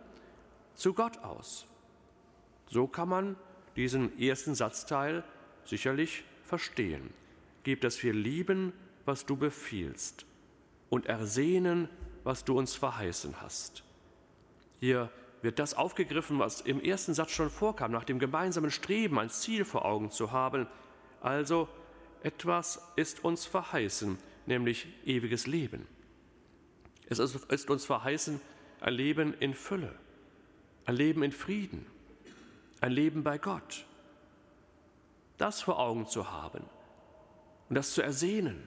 zu 0.76 0.94
Gott 0.94 1.18
aus. 1.18 1.66
So 2.68 2.86
kann 2.86 3.08
man 3.08 3.36
diesen 3.74 4.18
ersten 4.20 4.54
Satzteil 4.54 5.24
sicherlich 5.64 6.24
verstehen. 6.44 7.10
Gib, 7.64 7.80
dass 7.80 8.02
wir 8.02 8.12
lieben, 8.12 8.72
was 9.04 9.26
du 9.26 9.36
befiehlst 9.36 10.26
und 10.88 11.06
ersehnen, 11.06 11.88
was 12.24 12.44
du 12.44 12.56
uns 12.58 12.74
verheißen 12.74 13.40
hast. 13.40 13.82
Hier 14.80 15.10
wird 15.42 15.58
das 15.58 15.74
aufgegriffen, 15.74 16.38
was 16.38 16.60
im 16.60 16.80
ersten 16.80 17.14
Satz 17.14 17.30
schon 17.30 17.50
vorkam, 17.50 17.92
nach 17.92 18.04
dem 18.04 18.18
gemeinsamen 18.18 18.70
Streben 18.70 19.18
ein 19.18 19.30
Ziel 19.30 19.64
vor 19.64 19.84
Augen 19.84 20.10
zu 20.10 20.32
haben. 20.32 20.66
Also 21.20 21.68
etwas 22.22 22.82
ist 22.96 23.24
uns 23.24 23.46
verheißen, 23.46 24.18
nämlich 24.46 24.88
ewiges 25.04 25.46
Leben. 25.46 25.86
Es 27.08 27.18
ist 27.18 27.70
uns 27.70 27.84
verheißen, 27.84 28.40
ein 28.80 28.94
Leben 28.94 29.34
in 29.34 29.54
Fülle 29.54 29.94
ein 30.86 30.94
Leben 30.94 31.22
in 31.22 31.32
Frieden, 31.32 31.84
ein 32.80 32.92
Leben 32.92 33.22
bei 33.22 33.38
Gott. 33.38 33.84
Das 35.36 35.60
vor 35.60 35.78
Augen 35.78 36.06
zu 36.06 36.30
haben 36.30 36.64
und 37.68 37.74
das 37.74 37.92
zu 37.92 38.00
ersehnen. 38.00 38.66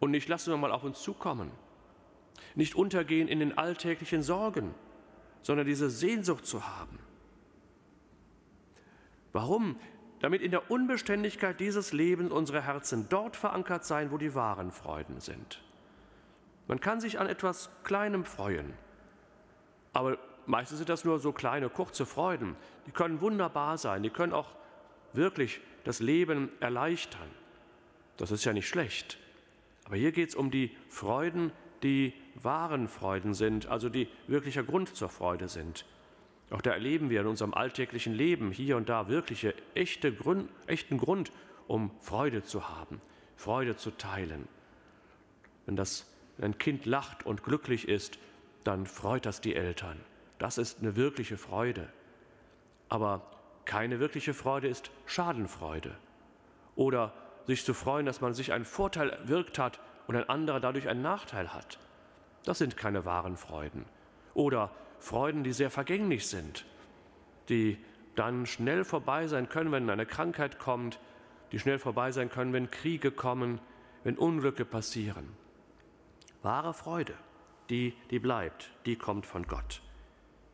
Und 0.00 0.10
nicht 0.10 0.28
lassen 0.28 0.50
wir 0.50 0.56
mal 0.58 0.72
auf 0.72 0.84
uns 0.84 1.00
zukommen. 1.00 1.50
Nicht 2.54 2.74
untergehen 2.74 3.28
in 3.28 3.38
den 3.38 3.56
alltäglichen 3.56 4.22
Sorgen, 4.22 4.74
sondern 5.40 5.66
diese 5.66 5.88
Sehnsucht 5.88 6.44
zu 6.44 6.66
haben. 6.66 6.98
Warum? 9.32 9.76
Damit 10.20 10.42
in 10.42 10.50
der 10.50 10.70
Unbeständigkeit 10.70 11.58
dieses 11.58 11.92
Lebens 11.92 12.32
unsere 12.32 12.62
Herzen 12.62 13.06
dort 13.08 13.36
verankert 13.36 13.84
sein, 13.84 14.10
wo 14.10 14.18
die 14.18 14.34
wahren 14.34 14.70
Freuden 14.70 15.20
sind. 15.20 15.62
Man 16.68 16.80
kann 16.80 17.00
sich 17.00 17.18
an 17.18 17.26
etwas 17.26 17.70
Kleinem 17.82 18.24
freuen, 18.24 18.74
aber 19.92 20.18
meistens 20.46 20.78
sind 20.78 20.88
das 20.88 21.04
nur 21.04 21.18
so 21.18 21.32
kleine, 21.32 21.68
kurze 21.68 22.06
Freuden. 22.06 22.56
Die 22.86 22.90
können 22.90 23.20
wunderbar 23.20 23.78
sein, 23.78 24.02
die 24.02 24.10
können 24.10 24.32
auch 24.32 24.48
wirklich 25.12 25.60
das 25.84 26.00
Leben 26.00 26.50
erleichtern. 26.60 27.28
Das 28.16 28.30
ist 28.30 28.44
ja 28.44 28.52
nicht 28.52 28.68
schlecht. 28.68 29.18
Aber 29.84 29.96
hier 29.96 30.12
geht 30.12 30.30
es 30.30 30.34
um 30.34 30.50
die 30.50 30.70
Freuden, 30.88 31.52
die 31.82 32.14
wahren 32.34 32.88
Freuden 32.88 33.34
sind, 33.34 33.66
also 33.66 33.88
die 33.88 34.08
wirklicher 34.26 34.62
Grund 34.62 34.94
zur 34.94 35.08
Freude 35.08 35.48
sind. 35.48 35.84
Auch 36.50 36.60
da 36.60 36.72
erleben 36.72 37.10
wir 37.10 37.22
in 37.22 37.26
unserem 37.26 37.54
alltäglichen 37.54 38.12
Leben 38.12 38.52
hier 38.52 38.76
und 38.76 38.88
da 38.88 39.08
wirkliche, 39.08 39.54
echte 39.74 40.12
Grund, 40.12 40.50
echten 40.66 40.98
Grund, 40.98 41.32
um 41.66 41.90
Freude 42.00 42.44
zu 42.44 42.68
haben, 42.68 43.00
Freude 43.36 43.76
zu 43.76 43.90
teilen. 43.90 44.46
Wenn 45.66 45.76
das 45.76 46.06
ein 46.40 46.58
Kind 46.58 46.86
lacht 46.86 47.24
und 47.24 47.42
glücklich 47.42 47.88
ist, 47.88 48.18
dann 48.64 48.86
freut 48.86 49.26
das 49.26 49.40
die 49.40 49.54
Eltern. 49.54 49.98
Das 50.42 50.58
ist 50.58 50.80
eine 50.80 50.96
wirkliche 50.96 51.36
Freude. 51.36 51.88
Aber 52.88 53.22
keine 53.64 54.00
wirkliche 54.00 54.34
Freude 54.34 54.66
ist 54.66 54.90
Schadenfreude. 55.06 55.94
Oder 56.74 57.12
sich 57.46 57.64
zu 57.64 57.74
freuen, 57.74 58.06
dass 58.06 58.20
man 58.20 58.34
sich 58.34 58.52
einen 58.52 58.64
Vorteil 58.64 59.16
wirkt 59.22 59.60
hat 59.60 59.78
und 60.08 60.16
ein 60.16 60.28
anderer 60.28 60.58
dadurch 60.58 60.88
einen 60.88 61.00
Nachteil 61.00 61.54
hat. 61.54 61.78
Das 62.44 62.58
sind 62.58 62.76
keine 62.76 63.04
wahren 63.04 63.36
Freuden. 63.36 63.84
Oder 64.34 64.72
Freuden, 64.98 65.44
die 65.44 65.52
sehr 65.52 65.70
vergänglich 65.70 66.26
sind, 66.26 66.66
die 67.48 67.78
dann 68.16 68.44
schnell 68.44 68.82
vorbei 68.84 69.28
sein 69.28 69.48
können, 69.48 69.70
wenn 69.70 69.88
eine 69.88 70.06
Krankheit 70.06 70.58
kommt, 70.58 70.98
die 71.52 71.60
schnell 71.60 71.78
vorbei 71.78 72.10
sein 72.10 72.30
können, 72.30 72.52
wenn 72.52 72.68
Kriege 72.68 73.12
kommen, 73.12 73.60
wenn 74.02 74.18
Unglücke 74.18 74.64
passieren. 74.64 75.28
Wahre 76.42 76.74
Freude, 76.74 77.14
die, 77.70 77.94
die 78.10 78.18
bleibt, 78.18 78.72
die 78.86 78.96
kommt 78.96 79.24
von 79.24 79.46
Gott 79.46 79.82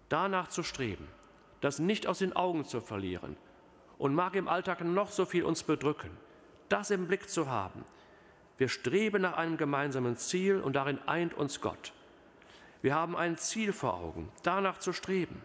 danach 0.08 0.48
zu 0.48 0.62
streben, 0.62 1.06
das 1.60 1.78
nicht 1.78 2.06
aus 2.06 2.18
den 2.18 2.34
Augen 2.34 2.64
zu 2.64 2.80
verlieren 2.80 3.36
und 3.98 4.14
mag 4.14 4.36
im 4.36 4.48
Alltag 4.48 4.82
noch 4.84 5.10
so 5.10 5.24
viel 5.24 5.44
uns 5.44 5.62
bedrücken, 5.62 6.10
das 6.68 6.90
im 6.90 7.06
Blick 7.06 7.28
zu 7.28 7.48
haben. 7.50 7.84
Wir 8.56 8.68
streben 8.68 9.22
nach 9.22 9.36
einem 9.36 9.56
gemeinsamen 9.56 10.16
Ziel 10.16 10.60
und 10.60 10.74
darin 10.74 10.98
eint 11.06 11.34
uns 11.34 11.60
Gott. 11.60 11.92
Wir 12.82 12.94
haben 12.94 13.16
ein 13.16 13.36
Ziel 13.36 13.72
vor 13.72 13.94
Augen, 13.94 14.30
danach 14.42 14.78
zu 14.78 14.92
streben. 14.92 15.42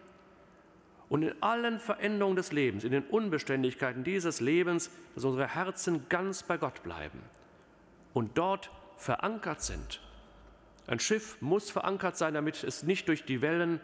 Und 1.08 1.22
in 1.22 1.42
allen 1.42 1.78
Veränderungen 1.78 2.36
des 2.36 2.52
Lebens, 2.52 2.82
in 2.82 2.92
den 2.92 3.04
Unbeständigkeiten 3.04 4.04
dieses 4.04 4.40
Lebens, 4.40 4.90
dass 5.14 5.24
unsere 5.24 5.48
Herzen 5.48 6.08
ganz 6.08 6.42
bei 6.42 6.56
Gott 6.56 6.82
bleiben 6.82 7.20
und 8.14 8.38
dort 8.38 8.70
verankert 8.96 9.62
sind. 9.62 10.00
Ein 10.86 11.00
Schiff 11.00 11.40
muss 11.40 11.70
verankert 11.70 12.16
sein, 12.16 12.34
damit 12.34 12.62
es 12.64 12.82
nicht 12.82 13.08
durch 13.08 13.24
die 13.24 13.42
Wellen 13.42 13.80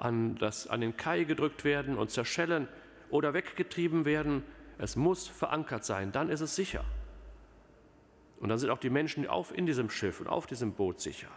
an, 0.00 0.36
das, 0.36 0.66
an 0.66 0.80
den 0.80 0.96
Kai 0.96 1.24
gedrückt 1.24 1.64
werden 1.64 1.96
und 1.96 2.10
zerschellen 2.10 2.68
oder 3.10 3.34
weggetrieben 3.34 4.04
werden. 4.04 4.42
Es 4.78 4.96
muss 4.96 5.28
verankert 5.28 5.84
sein, 5.84 6.10
dann 6.10 6.30
ist 6.30 6.40
es 6.40 6.56
sicher. 6.56 6.84
Und 8.40 8.48
dann 8.48 8.58
sind 8.58 8.70
auch 8.70 8.78
die 8.78 8.88
Menschen 8.88 9.26
auf, 9.26 9.56
in 9.56 9.66
diesem 9.66 9.90
Schiff 9.90 10.20
und 10.20 10.26
auf 10.26 10.46
diesem 10.46 10.72
Boot 10.72 11.00
sicher. 11.00 11.28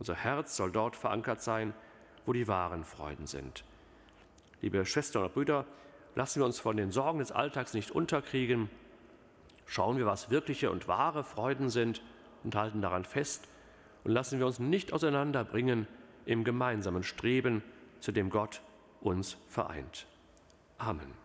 Unser 0.00 0.16
Herz 0.16 0.56
soll 0.56 0.72
dort 0.72 0.96
verankert 0.96 1.40
sein, 1.40 1.72
wo 2.26 2.32
die 2.32 2.48
wahren 2.48 2.84
Freuden 2.84 3.28
sind. 3.28 3.64
Liebe 4.60 4.84
Schwestern 4.84 5.22
und 5.22 5.34
Brüder, 5.34 5.64
lassen 6.16 6.40
wir 6.40 6.46
uns 6.46 6.58
von 6.58 6.76
den 6.76 6.90
Sorgen 6.90 7.20
des 7.20 7.30
Alltags 7.30 7.74
nicht 7.74 7.92
unterkriegen. 7.92 8.68
Schauen 9.66 9.96
wir, 9.96 10.06
was 10.06 10.30
wirkliche 10.30 10.72
und 10.72 10.88
wahre 10.88 11.22
Freuden 11.22 11.70
sind 11.70 12.02
und 12.42 12.56
halten 12.56 12.82
daran 12.82 13.04
fest 13.04 13.48
und 14.02 14.10
lassen 14.10 14.40
wir 14.40 14.46
uns 14.46 14.58
nicht 14.58 14.92
auseinanderbringen 14.92 15.86
im 16.26 16.44
gemeinsamen 16.44 17.02
Streben, 17.02 17.62
zu 18.00 18.12
dem 18.12 18.30
Gott 18.30 18.62
uns 19.00 19.36
vereint. 19.48 20.06
Amen. 20.78 21.21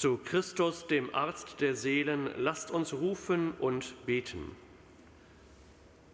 Zu 0.00 0.16
Christus, 0.16 0.86
dem 0.86 1.14
Arzt 1.14 1.60
der 1.60 1.76
Seelen, 1.76 2.30
lasst 2.38 2.70
uns 2.70 2.94
rufen 2.94 3.52
und 3.58 4.06
beten. 4.06 4.56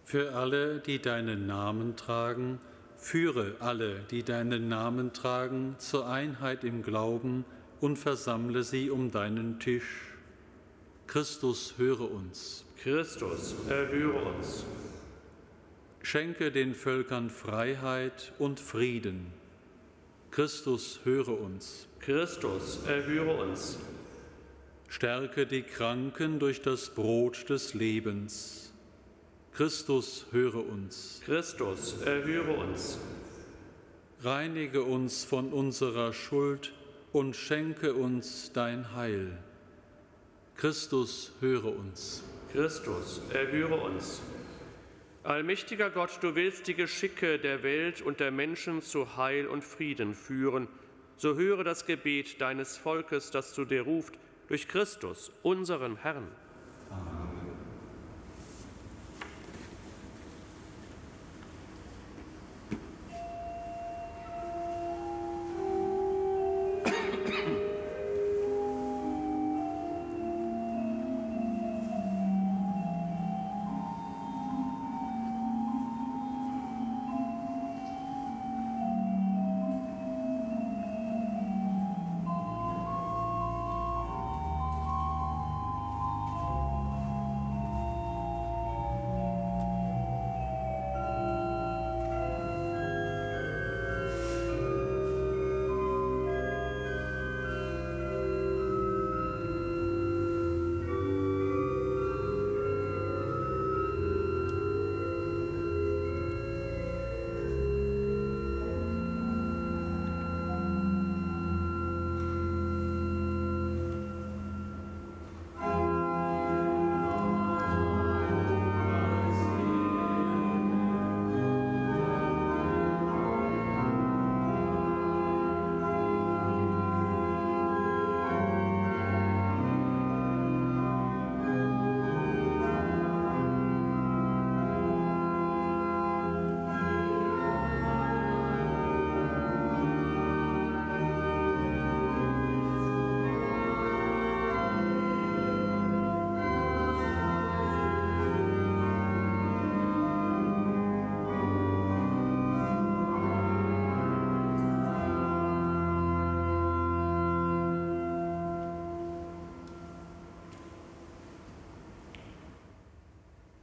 Für 0.02 0.34
alle, 0.34 0.80
die 0.80 1.00
deinen 1.00 1.46
Namen 1.46 1.94
tragen, 1.94 2.58
führe 2.96 3.54
alle, 3.60 4.00
die 4.10 4.24
deinen 4.24 4.66
Namen 4.68 5.12
tragen, 5.12 5.76
zur 5.78 6.08
Einheit 6.08 6.64
im 6.64 6.82
Glauben 6.82 7.44
und 7.80 7.96
versammle 7.96 8.64
sie 8.64 8.90
um 8.90 9.12
deinen 9.12 9.60
Tisch. 9.60 10.16
Christus, 11.06 11.74
höre 11.76 12.10
uns. 12.10 12.64
Christus, 12.82 13.54
erhöre 13.68 14.20
uns. 14.34 14.64
Schenke 16.02 16.50
den 16.50 16.74
Völkern 16.74 17.30
Freiheit 17.30 18.32
und 18.40 18.58
Frieden. 18.58 19.32
Christus, 20.36 21.00
höre 21.04 21.40
uns. 21.40 21.86
Christus, 21.98 22.80
erhöre 22.86 23.42
uns. 23.42 23.78
Stärke 24.86 25.46
die 25.46 25.62
Kranken 25.62 26.38
durch 26.38 26.60
das 26.60 26.90
Brot 26.90 27.48
des 27.48 27.72
Lebens. 27.72 28.70
Christus, 29.54 30.26
höre 30.32 30.56
uns. 30.56 31.22
Christus, 31.24 32.02
erhöre 32.02 32.52
uns. 32.52 32.98
Reinige 34.20 34.82
uns 34.82 35.24
von 35.24 35.54
unserer 35.54 36.12
Schuld 36.12 36.74
und 37.12 37.34
schenke 37.34 37.94
uns 37.94 38.52
dein 38.52 38.94
Heil. 38.94 39.38
Christus, 40.54 41.32
höre 41.40 41.74
uns. 41.74 42.22
Christus, 42.52 43.22
erhöre 43.32 43.76
uns. 43.76 44.20
Allmächtiger 45.26 45.90
Gott, 45.90 46.18
du 46.20 46.36
willst 46.36 46.68
die 46.68 46.76
Geschicke 46.76 47.40
der 47.40 47.64
Welt 47.64 48.00
und 48.00 48.20
der 48.20 48.30
Menschen 48.30 48.80
zu 48.80 49.16
Heil 49.16 49.48
und 49.48 49.64
Frieden 49.64 50.14
führen. 50.14 50.68
So 51.16 51.34
höre 51.34 51.64
das 51.64 51.84
Gebet 51.84 52.40
deines 52.40 52.76
Volkes, 52.76 53.32
das 53.32 53.52
zu 53.52 53.64
dir 53.64 53.82
ruft, 53.82 54.14
durch 54.46 54.68
Christus, 54.68 55.32
unseren 55.42 55.96
Herrn. 55.96 56.28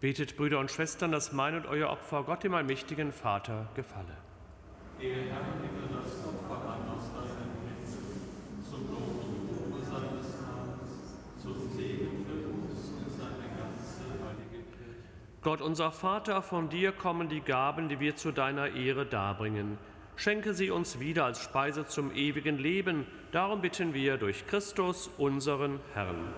Betet, 0.04 0.36
Brüder 0.36 0.60
und 0.60 0.70
Schwestern, 0.70 1.14
dass 1.14 1.32
mein 1.32 1.56
und 1.56 1.66
euer 1.66 1.90
Opfer 1.90 2.24
Gott, 2.24 2.44
dem 2.44 2.54
allmächtigen 2.54 3.14
Vater, 3.14 3.70
gefalle. 3.74 4.18
Der 5.02 5.16
Herr 5.16 5.56
nehme 5.62 5.88
das 5.94 6.28
Opfer 6.28 6.56
an 6.56 6.90
aus 6.94 7.10
deinen 7.14 7.54
Händen, 7.64 8.66
zum 8.70 8.90
Lob 8.90 9.24
und 9.24 9.74
Ruhe 9.74 9.82
seines 9.82 10.42
Namens, 10.42 11.42
zum 11.42 11.56
Segen 11.72 12.26
für 12.26 12.50
uns 12.50 12.90
und 12.90 13.12
seine 13.18 13.48
ganze 13.56 14.04
heilige 14.28 14.66
Kirche. 14.74 14.98
Gott, 15.42 15.62
unser 15.62 15.94
Vater, 15.94 16.42
von 16.42 16.68
dir 16.68 16.92
kommen 16.92 17.30
die 17.30 17.40
Gaben, 17.40 17.88
die 17.88 18.02
wir 18.02 18.18
zu 18.18 18.34
deiner 18.34 18.76
Ehre 18.76 19.06
darbringen. 19.06 19.78
Schenke 20.18 20.54
sie 20.54 20.70
uns 20.70 21.00
wieder 21.00 21.24
als 21.24 21.40
Speise 21.40 21.88
zum 21.88 22.14
ewigen 22.14 22.58
Leben. 22.58 23.08
Darum 23.32 23.62
bitten 23.62 23.94
wir 23.94 24.18
durch 24.18 24.46
Christus, 24.48 25.10
unseren 25.18 25.80
Herrn. 25.94 26.34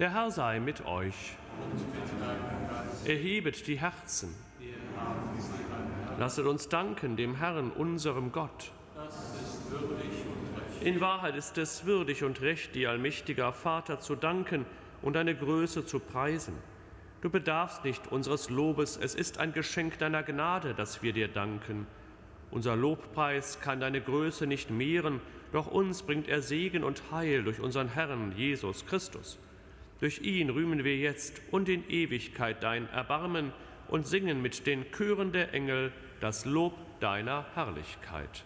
Der 0.00 0.12
Herr 0.12 0.32
sei 0.32 0.58
mit 0.58 0.84
euch. 0.86 1.36
Erhebet 3.04 3.68
die 3.68 3.78
Herzen. 3.78 4.34
Lasset 6.18 6.46
uns 6.46 6.68
danken 6.68 7.16
dem 7.16 7.36
Herrn, 7.36 7.70
unserem 7.70 8.32
Gott. 8.32 8.72
In 10.80 11.00
Wahrheit 11.00 11.36
ist 11.36 11.58
es 11.58 11.86
würdig 11.86 12.24
und 12.24 12.40
recht, 12.40 12.74
dir, 12.74 12.90
allmächtiger 12.90 13.52
Vater, 13.52 14.00
zu 14.00 14.16
danken 14.16 14.66
und 15.00 15.14
deine 15.14 15.36
Größe 15.36 15.86
zu 15.86 16.00
preisen. 16.00 16.54
Du 17.20 17.30
bedarfst 17.30 17.84
nicht 17.84 18.08
unseres 18.10 18.50
Lobes, 18.50 18.98
es 19.00 19.14
ist 19.14 19.38
ein 19.38 19.52
Geschenk 19.52 19.98
deiner 19.98 20.24
Gnade, 20.24 20.74
dass 20.74 21.04
wir 21.04 21.12
dir 21.12 21.28
danken. 21.28 21.86
Unser 22.50 22.74
Lobpreis 22.74 23.60
kann 23.60 23.78
deine 23.78 24.00
Größe 24.00 24.48
nicht 24.48 24.70
mehren, 24.70 25.20
doch 25.52 25.68
uns 25.68 26.02
bringt 26.02 26.26
er 26.26 26.42
Segen 26.42 26.82
und 26.82 27.12
Heil 27.12 27.44
durch 27.44 27.60
unseren 27.60 27.88
Herrn 27.88 28.32
Jesus 28.36 28.86
Christus. 28.86 29.38
Durch 30.04 30.20
ihn 30.20 30.50
rühmen 30.50 30.84
wir 30.84 30.98
jetzt 30.98 31.40
und 31.50 31.66
in 31.66 31.88
Ewigkeit 31.88 32.62
dein 32.62 32.90
Erbarmen 32.90 33.54
und 33.88 34.06
singen 34.06 34.42
mit 34.42 34.66
den 34.66 34.84
Chören 34.92 35.32
der 35.32 35.54
Engel 35.54 35.92
das 36.20 36.44
Lob 36.44 36.74
deiner 37.00 37.46
Herrlichkeit. 37.54 38.44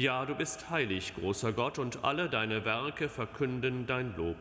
Ja, 0.00 0.24
du 0.24 0.34
bist 0.34 0.70
heilig, 0.70 1.12
großer 1.14 1.52
Gott, 1.52 1.78
und 1.78 2.04
alle 2.04 2.30
deine 2.30 2.64
Werke 2.64 3.10
verkünden 3.10 3.86
dein 3.86 4.16
Lob. 4.16 4.36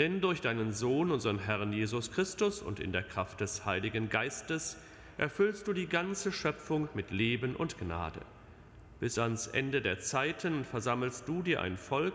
Denn 0.00 0.20
durch 0.20 0.40
deinen 0.40 0.72
Sohn, 0.72 1.12
unseren 1.12 1.38
Herrn 1.38 1.72
Jesus 1.72 2.10
Christus, 2.10 2.60
und 2.60 2.80
in 2.80 2.90
der 2.90 3.04
Kraft 3.04 3.40
des 3.40 3.64
Heiligen 3.64 4.08
Geistes 4.08 4.76
erfüllst 5.16 5.68
du 5.68 5.74
die 5.74 5.86
ganze 5.86 6.32
Schöpfung 6.32 6.88
mit 6.94 7.12
Leben 7.12 7.54
und 7.54 7.78
Gnade. 7.78 8.18
Bis 8.98 9.16
ans 9.20 9.46
Ende 9.46 9.80
der 9.80 10.00
Zeiten 10.00 10.64
versammelst 10.64 11.28
du 11.28 11.40
dir 11.40 11.60
ein 11.60 11.76
Volk, 11.76 12.14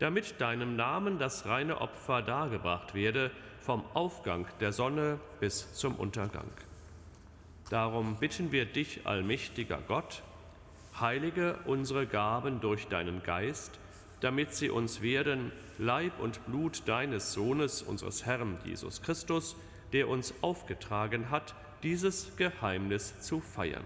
damit 0.00 0.40
deinem 0.40 0.74
Namen 0.74 1.20
das 1.20 1.46
reine 1.46 1.80
Opfer 1.80 2.22
dargebracht 2.22 2.92
werde, 2.92 3.30
vom 3.60 3.84
Aufgang 3.94 4.48
der 4.58 4.72
Sonne 4.72 5.20
bis 5.38 5.74
zum 5.74 5.94
Untergang. 5.94 6.50
Darum 7.70 8.16
bitten 8.16 8.50
wir 8.50 8.64
dich, 8.64 9.06
allmächtiger 9.06 9.78
Gott, 9.86 10.24
heilige 11.00 11.58
unsere 11.64 12.06
Gaben 12.06 12.60
durch 12.60 12.88
deinen 12.88 13.22
Geist, 13.22 13.78
damit 14.20 14.54
sie 14.54 14.70
uns 14.70 15.02
werden 15.02 15.52
Leib 15.78 16.20
und 16.20 16.44
Blut 16.46 16.82
deines 16.86 17.32
Sohnes, 17.32 17.82
unseres 17.82 18.24
Herrn 18.24 18.58
Jesus 18.64 19.02
Christus, 19.02 19.56
der 19.92 20.08
uns 20.08 20.34
aufgetragen 20.42 21.30
hat, 21.30 21.54
dieses 21.82 22.36
Geheimnis 22.36 23.20
zu 23.20 23.40
feiern. 23.40 23.84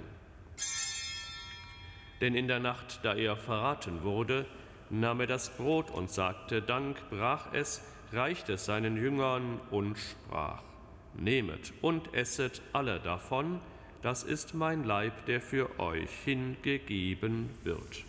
Denn 2.21 2.35
in 2.35 2.49
der 2.49 2.61
Nacht, 2.61 3.01
da 3.03 3.15
er 3.15 3.37
verraten 3.37 4.03
wurde, 4.03 4.47
nahm 4.91 5.21
er 5.21 5.27
das 5.27 5.51
Brot 5.51 5.91
und 5.91 6.11
sagte 6.11 6.63
Dank, 6.63 6.97
brach 7.11 7.53
es, 7.53 7.83
reichte 8.13 8.55
es 8.55 8.65
seinen 8.65 8.97
Jüngern 8.97 9.61
und 9.71 9.99
sprach, 9.99 10.63
Nehmet 11.15 11.73
und 11.81 12.13
esset 12.15 12.61
alle 12.73 13.01
davon, 13.01 13.61
das 14.07 14.23
ist 14.23 14.55
mein 14.55 14.85
Leib, 14.85 15.27
der 15.27 15.41
für 15.41 15.81
euch 15.81 16.09
hingegeben 16.25 17.51
wird. 17.65 18.05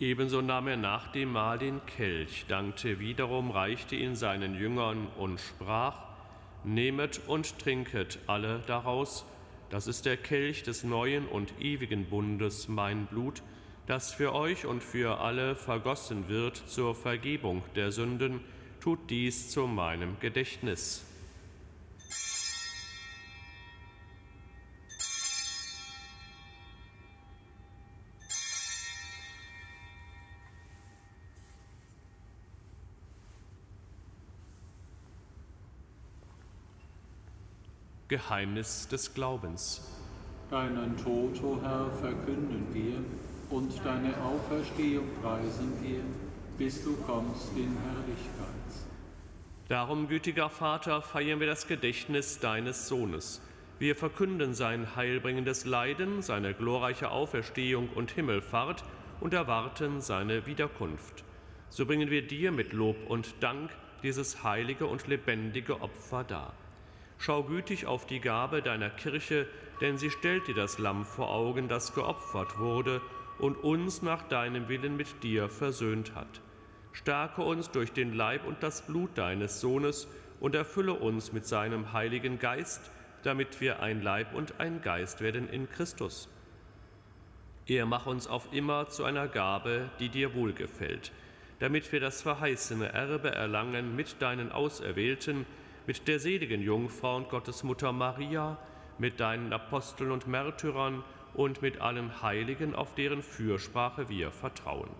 Ebenso 0.00 0.40
nahm 0.40 0.68
er 0.68 0.78
nach 0.78 1.12
dem 1.12 1.32
Mahl 1.32 1.58
den 1.58 1.84
Kelch, 1.84 2.46
dankte 2.48 3.00
wiederum, 3.00 3.50
reichte 3.50 3.96
ihn 3.96 4.16
seinen 4.16 4.54
Jüngern 4.54 5.08
und 5.18 5.38
sprach, 5.40 6.06
Nehmet 6.64 7.20
und 7.26 7.58
trinket 7.58 8.18
alle 8.26 8.60
daraus, 8.66 9.26
das 9.70 9.86
ist 9.86 10.06
der 10.06 10.16
Kelch 10.16 10.62
des 10.62 10.84
neuen 10.84 11.26
und 11.26 11.52
ewigen 11.60 12.06
Bundes, 12.06 12.68
mein 12.68 13.06
Blut, 13.06 13.42
das 13.86 14.12
für 14.12 14.34
euch 14.34 14.66
und 14.66 14.82
für 14.82 15.20
alle 15.20 15.54
vergossen 15.54 16.28
wird 16.28 16.56
zur 16.56 16.94
Vergebung 16.94 17.62
der 17.74 17.92
Sünden, 17.92 18.40
tut 18.80 18.98
dies 19.08 19.50
zu 19.50 19.66
meinem 19.66 20.18
Gedächtnis. 20.20 21.05
Geheimnis 38.08 38.86
des 38.86 39.14
Glaubens. 39.14 39.82
Deinen 40.48 40.96
Tod, 40.96 41.42
o 41.42 41.58
Herr, 41.60 41.90
verkünden 42.00 42.66
wir 42.72 42.98
und 43.50 43.72
deine 43.84 44.14
Auferstehung 44.22 45.06
preisen 45.20 45.72
wir, 45.82 46.00
bis 46.56 46.84
du 46.84 46.94
kommst 46.98 47.50
in 47.56 47.76
Herrlichkeit. 47.84 48.86
Darum, 49.68 50.06
gütiger 50.06 50.48
Vater, 50.48 51.02
feiern 51.02 51.40
wir 51.40 51.48
das 51.48 51.66
Gedächtnis 51.66 52.38
deines 52.38 52.86
Sohnes. 52.86 53.42
Wir 53.80 53.96
verkünden 53.96 54.54
sein 54.54 54.94
heilbringendes 54.94 55.64
Leiden, 55.64 56.22
seine 56.22 56.54
glorreiche 56.54 57.10
Auferstehung 57.10 57.88
und 57.88 58.12
Himmelfahrt 58.12 58.84
und 59.20 59.34
erwarten 59.34 60.00
seine 60.00 60.46
Wiederkunft. 60.46 61.24
So 61.70 61.84
bringen 61.84 62.10
wir 62.10 62.24
dir 62.24 62.52
mit 62.52 62.72
Lob 62.72 62.96
und 63.08 63.34
Dank 63.40 63.70
dieses 64.04 64.44
heilige 64.44 64.86
und 64.86 65.08
lebendige 65.08 65.82
Opfer 65.82 66.22
dar. 66.22 66.52
Schau 67.18 67.44
gütig 67.44 67.86
auf 67.86 68.06
die 68.06 68.20
Gabe 68.20 68.62
deiner 68.62 68.90
Kirche, 68.90 69.46
denn 69.80 69.98
sie 69.98 70.10
stellt 70.10 70.46
dir 70.48 70.54
das 70.54 70.78
Lamm 70.78 71.04
vor 71.04 71.30
Augen, 71.30 71.68
das 71.68 71.94
geopfert 71.94 72.58
wurde 72.58 73.00
und 73.38 73.56
uns 73.56 74.02
nach 74.02 74.22
deinem 74.22 74.68
Willen 74.68 74.96
mit 74.96 75.22
dir 75.22 75.48
versöhnt 75.48 76.14
hat. 76.14 76.40
Stärke 76.92 77.42
uns 77.42 77.70
durch 77.70 77.92
den 77.92 78.14
Leib 78.14 78.46
und 78.46 78.62
das 78.62 78.86
Blut 78.86 79.10
deines 79.16 79.60
Sohnes 79.60 80.08
und 80.40 80.54
erfülle 80.54 80.94
uns 80.94 81.32
mit 81.32 81.46
seinem 81.46 81.92
Heiligen 81.92 82.38
Geist, 82.38 82.90
damit 83.22 83.60
wir 83.60 83.80
ein 83.80 84.02
Leib 84.02 84.34
und 84.34 84.60
ein 84.60 84.80
Geist 84.80 85.20
werden 85.20 85.48
in 85.48 85.68
Christus. 85.68 86.28
Er 87.66 87.84
mach 87.84 88.06
uns 88.06 88.28
auf 88.28 88.52
immer 88.52 88.88
zu 88.88 89.04
einer 89.04 89.26
Gabe, 89.26 89.90
die 89.98 90.08
dir 90.08 90.34
wohlgefällt, 90.34 91.12
damit 91.58 91.90
wir 91.90 92.00
das 92.00 92.22
verheißene 92.22 92.92
Erbe 92.92 93.32
erlangen 93.32 93.96
mit 93.96 94.22
deinen 94.22 94.52
Auserwählten, 94.52 95.44
mit 95.86 96.08
der 96.08 96.18
seligen 96.18 96.62
Jungfrau 96.62 97.16
und 97.16 97.28
Gottesmutter 97.28 97.92
Maria, 97.92 98.58
mit 98.98 99.20
deinen 99.20 99.52
Aposteln 99.52 100.10
und 100.10 100.26
Märtyrern 100.26 101.04
und 101.34 101.62
mit 101.62 101.80
allen 101.80 102.22
Heiligen, 102.22 102.74
auf 102.74 102.94
deren 102.94 103.22
Fürsprache 103.22 104.08
wir 104.08 104.30
vertrauen. 104.30 104.90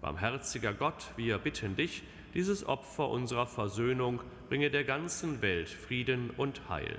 Barmherziger 0.00 0.72
Gott, 0.72 1.10
wir 1.16 1.38
bitten 1.38 1.74
dich, 1.74 2.02
dieses 2.34 2.66
Opfer 2.66 3.08
unserer 3.08 3.46
Versöhnung 3.46 4.20
bringe 4.48 4.70
der 4.70 4.84
ganzen 4.84 5.42
Welt 5.42 5.68
Frieden 5.68 6.30
und 6.36 6.68
Heil. 6.68 6.98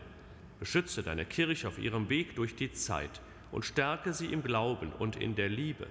Beschütze 0.59 1.03
deine 1.03 1.25
Kirche 1.25 1.67
auf 1.67 1.79
ihrem 1.79 2.09
Weg 2.09 2.35
durch 2.35 2.55
die 2.55 2.73
Zeit 2.73 3.21
und 3.51 3.63
stärke 3.63 4.13
sie 4.13 4.33
im 4.33 4.43
Glauben 4.43 4.91
und 4.99 5.15
in 5.15 5.35
der 5.35 5.47
Liebe. 5.47 5.87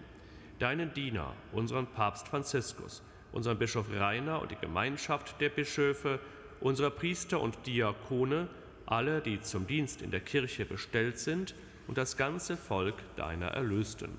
Deinen 0.58 0.92
Diener, 0.92 1.32
unseren 1.52 1.86
Papst 1.86 2.28
Franziskus, 2.28 3.02
unseren 3.32 3.58
Bischof 3.58 3.86
Rainer 3.94 4.42
und 4.42 4.50
die 4.50 4.56
Gemeinschaft 4.56 5.40
der 5.40 5.48
Bischöfe 5.48 6.20
unsere 6.60 6.90
Priester 6.90 7.40
und 7.40 7.66
Diakone, 7.66 8.48
alle, 8.86 9.20
die 9.20 9.40
zum 9.40 9.66
Dienst 9.66 10.02
in 10.02 10.10
der 10.10 10.20
Kirche 10.20 10.64
bestellt 10.64 11.18
sind, 11.18 11.54
und 11.86 11.96
das 11.96 12.16
ganze 12.16 12.56
Volk 12.56 12.94
deiner 13.16 13.48
Erlösten. 13.48 14.10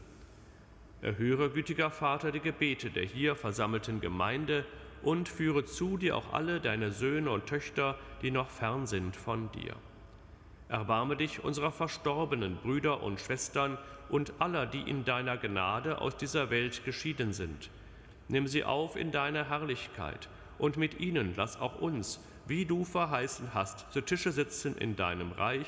Erhöre, 1.01 1.49
gütiger 1.51 1.91
Vater, 1.91 2.31
die 2.31 2.39
Gebete 2.39 2.89
der 2.89 3.05
hier 3.05 3.35
versammelten 3.35 4.01
Gemeinde 4.01 4.65
und 5.03 5.29
führe 5.29 5.63
zu 5.63 5.97
dir 5.97 6.17
auch 6.17 6.33
alle 6.33 6.59
deine 6.59 6.91
Söhne 6.91 7.29
und 7.29 7.45
Töchter, 7.45 7.97
die 8.21 8.31
noch 8.31 8.49
fern 8.49 8.85
sind 8.85 9.15
von 9.15 9.51
dir. 9.51 9.75
Erbarme 10.67 11.15
dich 11.15 11.43
unserer 11.43 11.71
verstorbenen 11.71 12.57
Brüder 12.57 13.01
und 13.01 13.19
Schwestern 13.19 13.77
und 14.09 14.33
aller, 14.39 14.65
die 14.65 14.81
in 14.81 15.05
deiner 15.05 15.37
Gnade 15.37 16.01
aus 16.01 16.17
dieser 16.17 16.49
Welt 16.49 16.83
geschieden 16.83 17.31
sind. 17.33 17.69
Nimm 18.27 18.47
sie 18.47 18.63
auf 18.63 18.95
in 18.95 19.11
deine 19.11 19.47
Herrlichkeit 19.47 20.27
und 20.59 20.77
mit 20.77 20.99
ihnen 20.99 21.33
lass 21.35 21.59
auch 21.59 21.81
uns, 21.81 22.19
wie 22.45 22.65
du 22.65 22.83
verheißen 22.83 23.53
hast, 23.53 23.91
zu 23.91 24.01
Tische 24.01 24.31
sitzen 24.31 24.77
in 24.77 24.95
deinem 24.95 25.31
Reich. 25.31 25.67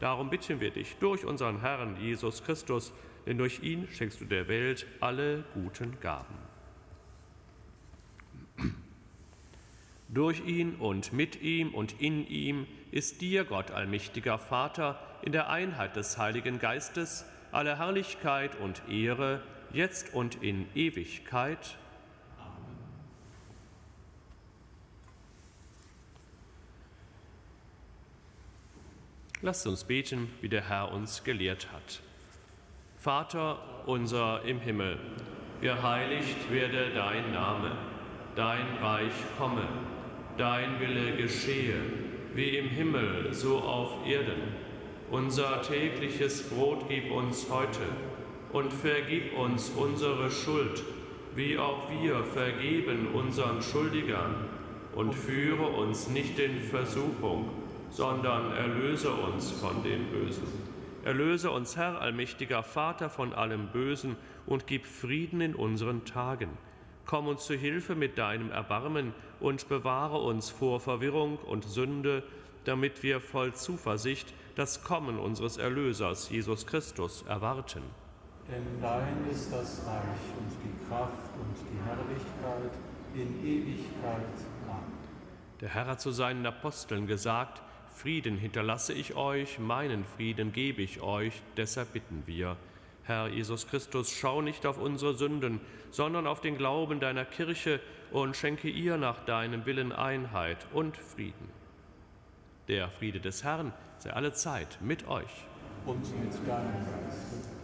Darum 0.00 0.30
bitten 0.30 0.60
wir 0.60 0.70
dich 0.70 0.96
durch 1.00 1.24
unseren 1.24 1.60
Herrn 1.60 1.96
Jesus 2.00 2.42
Christus, 2.44 2.92
denn 3.26 3.36
durch 3.36 3.62
ihn 3.62 3.88
schenkst 3.92 4.20
du 4.20 4.24
der 4.24 4.48
Welt 4.48 4.86
alle 5.00 5.44
guten 5.54 6.00
Gaben. 6.00 6.34
Durch 10.08 10.40
ihn 10.46 10.76
und 10.76 11.12
mit 11.12 11.42
ihm 11.42 11.74
und 11.74 12.00
in 12.00 12.26
ihm 12.26 12.66
ist 12.90 13.20
dir, 13.20 13.44
Gott 13.44 13.70
allmächtiger 13.70 14.38
Vater, 14.38 14.98
in 15.20 15.32
der 15.32 15.50
Einheit 15.50 15.96
des 15.96 16.16
Heiligen 16.16 16.58
Geistes 16.58 17.26
alle 17.52 17.78
Herrlichkeit 17.78 18.58
und 18.60 18.82
Ehre, 18.88 19.42
jetzt 19.72 20.14
und 20.14 20.42
in 20.42 20.66
Ewigkeit. 20.74 21.76
Lasst 29.40 29.68
uns 29.68 29.84
beten, 29.84 30.30
wie 30.40 30.48
der 30.48 30.68
Herr 30.68 30.90
uns 30.90 31.22
gelehrt 31.22 31.68
hat. 31.72 32.00
Vater 32.96 33.60
unser 33.86 34.42
im 34.42 34.58
Himmel, 34.58 34.98
geheiligt 35.60 36.50
werde 36.50 36.90
dein 36.92 37.30
Name, 37.30 37.70
dein 38.34 38.66
Reich 38.82 39.12
komme, 39.38 39.68
dein 40.36 40.80
Wille 40.80 41.16
geschehe, 41.16 41.80
wie 42.34 42.56
im 42.56 42.68
Himmel, 42.68 43.32
so 43.32 43.58
auf 43.58 44.04
Erden. 44.04 44.42
Unser 45.12 45.62
tägliches 45.62 46.50
Brot 46.50 46.88
gib 46.88 47.12
uns 47.12 47.48
heute 47.48 47.86
und 48.52 48.72
vergib 48.72 49.38
uns 49.38 49.70
unsere 49.70 50.32
Schuld, 50.32 50.82
wie 51.36 51.56
auch 51.56 51.88
wir 52.02 52.24
vergeben 52.24 53.14
unseren 53.14 53.62
Schuldigern, 53.62 54.34
und 54.96 55.14
führe 55.14 55.68
uns 55.68 56.08
nicht 56.08 56.40
in 56.40 56.60
Versuchung, 56.60 57.67
sondern 57.90 58.52
erlöse 58.52 59.10
uns 59.10 59.50
von 59.50 59.82
dem 59.82 60.06
Bösen. 60.10 60.44
Erlöse 61.04 61.50
uns, 61.50 61.76
Herr, 61.76 62.00
allmächtiger 62.00 62.62
Vater, 62.62 63.08
von 63.08 63.32
allem 63.32 63.68
Bösen 63.68 64.16
und 64.46 64.66
gib 64.66 64.86
Frieden 64.86 65.40
in 65.40 65.54
unseren 65.54 66.04
Tagen. 66.04 66.50
Komm 67.06 67.28
uns 67.28 67.46
zu 67.46 67.54
Hilfe 67.54 67.94
mit 67.94 68.18
deinem 68.18 68.50
Erbarmen 68.50 69.14
und 69.40 69.68
bewahre 69.68 70.18
uns 70.18 70.50
vor 70.50 70.80
Verwirrung 70.80 71.38
und 71.38 71.64
Sünde, 71.64 72.22
damit 72.64 73.02
wir 73.02 73.20
voll 73.20 73.54
Zuversicht 73.54 74.34
das 74.56 74.82
Kommen 74.82 75.18
unseres 75.18 75.56
Erlösers, 75.56 76.28
Jesus 76.28 76.66
Christus, 76.66 77.24
erwarten. 77.26 77.82
Denn 78.50 78.64
dein 78.82 79.26
ist 79.30 79.52
das 79.52 79.82
Reich 79.86 80.34
und 80.38 80.50
die 80.62 80.88
Kraft 80.88 81.30
und 81.38 81.54
die 81.56 81.78
Herrlichkeit 81.86 82.72
in 83.14 83.46
Ewigkeit. 83.46 84.26
Amen. 84.68 84.98
Der 85.60 85.68
Herr 85.70 85.86
hat 85.86 86.00
zu 86.00 86.10
seinen 86.10 86.44
Aposteln 86.46 87.06
gesagt, 87.06 87.62
Frieden 87.98 88.36
hinterlasse 88.36 88.92
ich 88.92 89.16
euch, 89.16 89.58
meinen 89.58 90.04
Frieden 90.04 90.52
gebe 90.52 90.82
ich 90.82 91.00
euch, 91.00 91.42
deshalb 91.56 91.92
bitten 91.94 92.22
wir. 92.26 92.56
Herr 93.02 93.26
Jesus 93.26 93.66
Christus, 93.66 94.12
schau 94.12 94.40
nicht 94.40 94.66
auf 94.66 94.78
unsere 94.78 95.14
Sünden, 95.14 95.60
sondern 95.90 96.28
auf 96.28 96.40
den 96.40 96.56
Glauben 96.56 97.00
deiner 97.00 97.24
Kirche 97.24 97.80
und 98.12 98.36
schenke 98.36 98.68
ihr 98.68 98.98
nach 98.98 99.24
deinem 99.24 99.66
Willen 99.66 99.90
Einheit 99.90 100.58
und 100.72 100.96
Frieden. 100.96 101.48
Der 102.68 102.88
Friede 102.88 103.18
des 103.18 103.42
Herrn 103.42 103.72
sei 103.98 104.12
alle 104.12 104.32
Zeit 104.32 104.78
mit 104.80 105.08
euch. 105.08 105.44
Und 105.84 106.02
mit 106.22 106.32
deinem 106.46 106.84
Geist. 106.84 107.57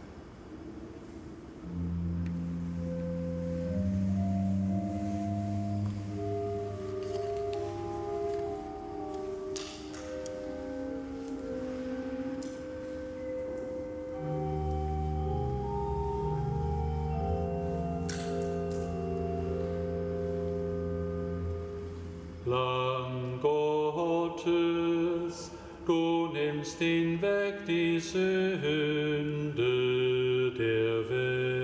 ist 26.75 26.81
hinweg 26.81 27.55
die 27.67 28.01
Sünde 28.01 28.51
der 30.59 31.09
Welt. 31.09 31.64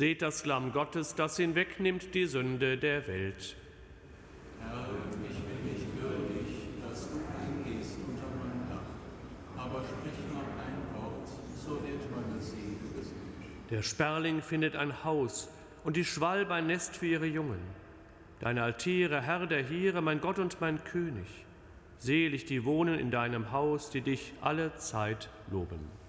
Seht 0.00 0.22
das 0.22 0.46
Lamm 0.46 0.72
Gottes, 0.72 1.14
das 1.14 1.36
hinwegnimmt 1.36 2.14
die 2.14 2.24
Sünde 2.24 2.78
der 2.78 3.06
Welt. 3.06 3.54
Herr, 4.58 4.88
ich 5.28 5.38
bin 5.40 5.74
nicht 5.74 5.86
würdig, 6.00 6.56
dass 6.82 7.10
du 7.10 7.18
eingehst 7.18 7.98
unter 8.08 8.24
mein 8.38 8.66
Dach, 8.70 9.62
aber 9.62 9.82
sprich 9.84 10.14
nur 10.32 10.40
ein 10.40 11.02
Wort, 11.02 11.28
so 11.54 11.72
wird 11.86 12.00
meine 12.16 12.40
Seele 12.40 12.78
gesund. 12.96 13.20
Der 13.68 13.82
Sperling 13.82 14.40
findet 14.40 14.74
ein 14.74 15.04
Haus 15.04 15.50
und 15.84 15.98
die 15.98 16.06
Schwalbe 16.06 16.54
ein 16.54 16.68
Nest 16.68 16.96
für 16.96 17.04
ihre 17.06 17.26
Jungen. 17.26 17.60
Deine 18.38 18.62
Altäre, 18.62 19.20
Herr 19.20 19.46
der 19.46 19.62
Heere, 19.62 20.00
mein 20.00 20.22
Gott 20.22 20.38
und 20.38 20.62
mein 20.62 20.82
König. 20.82 21.28
Selig 21.98 22.46
die 22.46 22.64
wohnen 22.64 22.98
in 22.98 23.10
deinem 23.10 23.52
Haus, 23.52 23.90
die 23.90 24.00
dich 24.00 24.32
alle 24.40 24.74
Zeit 24.76 25.28
loben. 25.50 25.99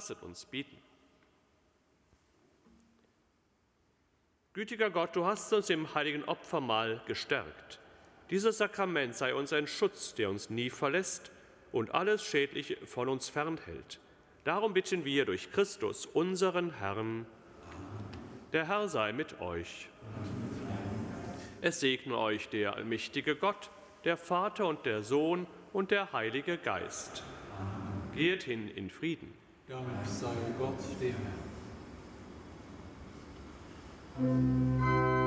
Lasset 0.00 0.22
uns 0.22 0.46
bieten. 0.46 0.78
Gütiger 4.54 4.88
Gott, 4.88 5.14
du 5.14 5.26
hast 5.26 5.52
uns 5.52 5.68
im 5.68 5.94
heiligen 5.94 6.24
Opfermahl 6.24 7.02
gestärkt. 7.06 7.78
Dieses 8.30 8.56
Sakrament 8.56 9.14
sei 9.14 9.34
uns 9.34 9.52
ein 9.52 9.66
Schutz, 9.66 10.14
der 10.14 10.30
uns 10.30 10.48
nie 10.48 10.70
verlässt 10.70 11.30
und 11.70 11.90
alles 11.90 12.24
Schädliche 12.24 12.78
von 12.86 13.10
uns 13.10 13.28
fernhält. 13.28 14.00
Darum 14.44 14.72
bitten 14.72 15.04
wir 15.04 15.26
durch 15.26 15.52
Christus, 15.52 16.06
unseren 16.06 16.78
Herrn. 16.78 17.26
Der 18.54 18.68
Herr 18.68 18.88
sei 18.88 19.12
mit 19.12 19.42
euch. 19.42 19.90
Es 21.60 21.80
segne 21.80 22.16
euch 22.16 22.48
der 22.48 22.74
allmächtige 22.74 23.36
Gott, 23.36 23.68
der 24.04 24.16
Vater 24.16 24.66
und 24.66 24.86
der 24.86 25.02
Sohn 25.02 25.46
und 25.74 25.90
der 25.90 26.14
Heilige 26.14 26.56
Geist. 26.56 27.22
Geht 28.14 28.44
hin 28.44 28.66
in 28.66 28.88
Frieden. 28.88 29.39
Dank 29.70 29.86
sei 30.04 30.26
Gott 30.58 30.80
dem 31.00 31.14
Herrn. 34.18 35.19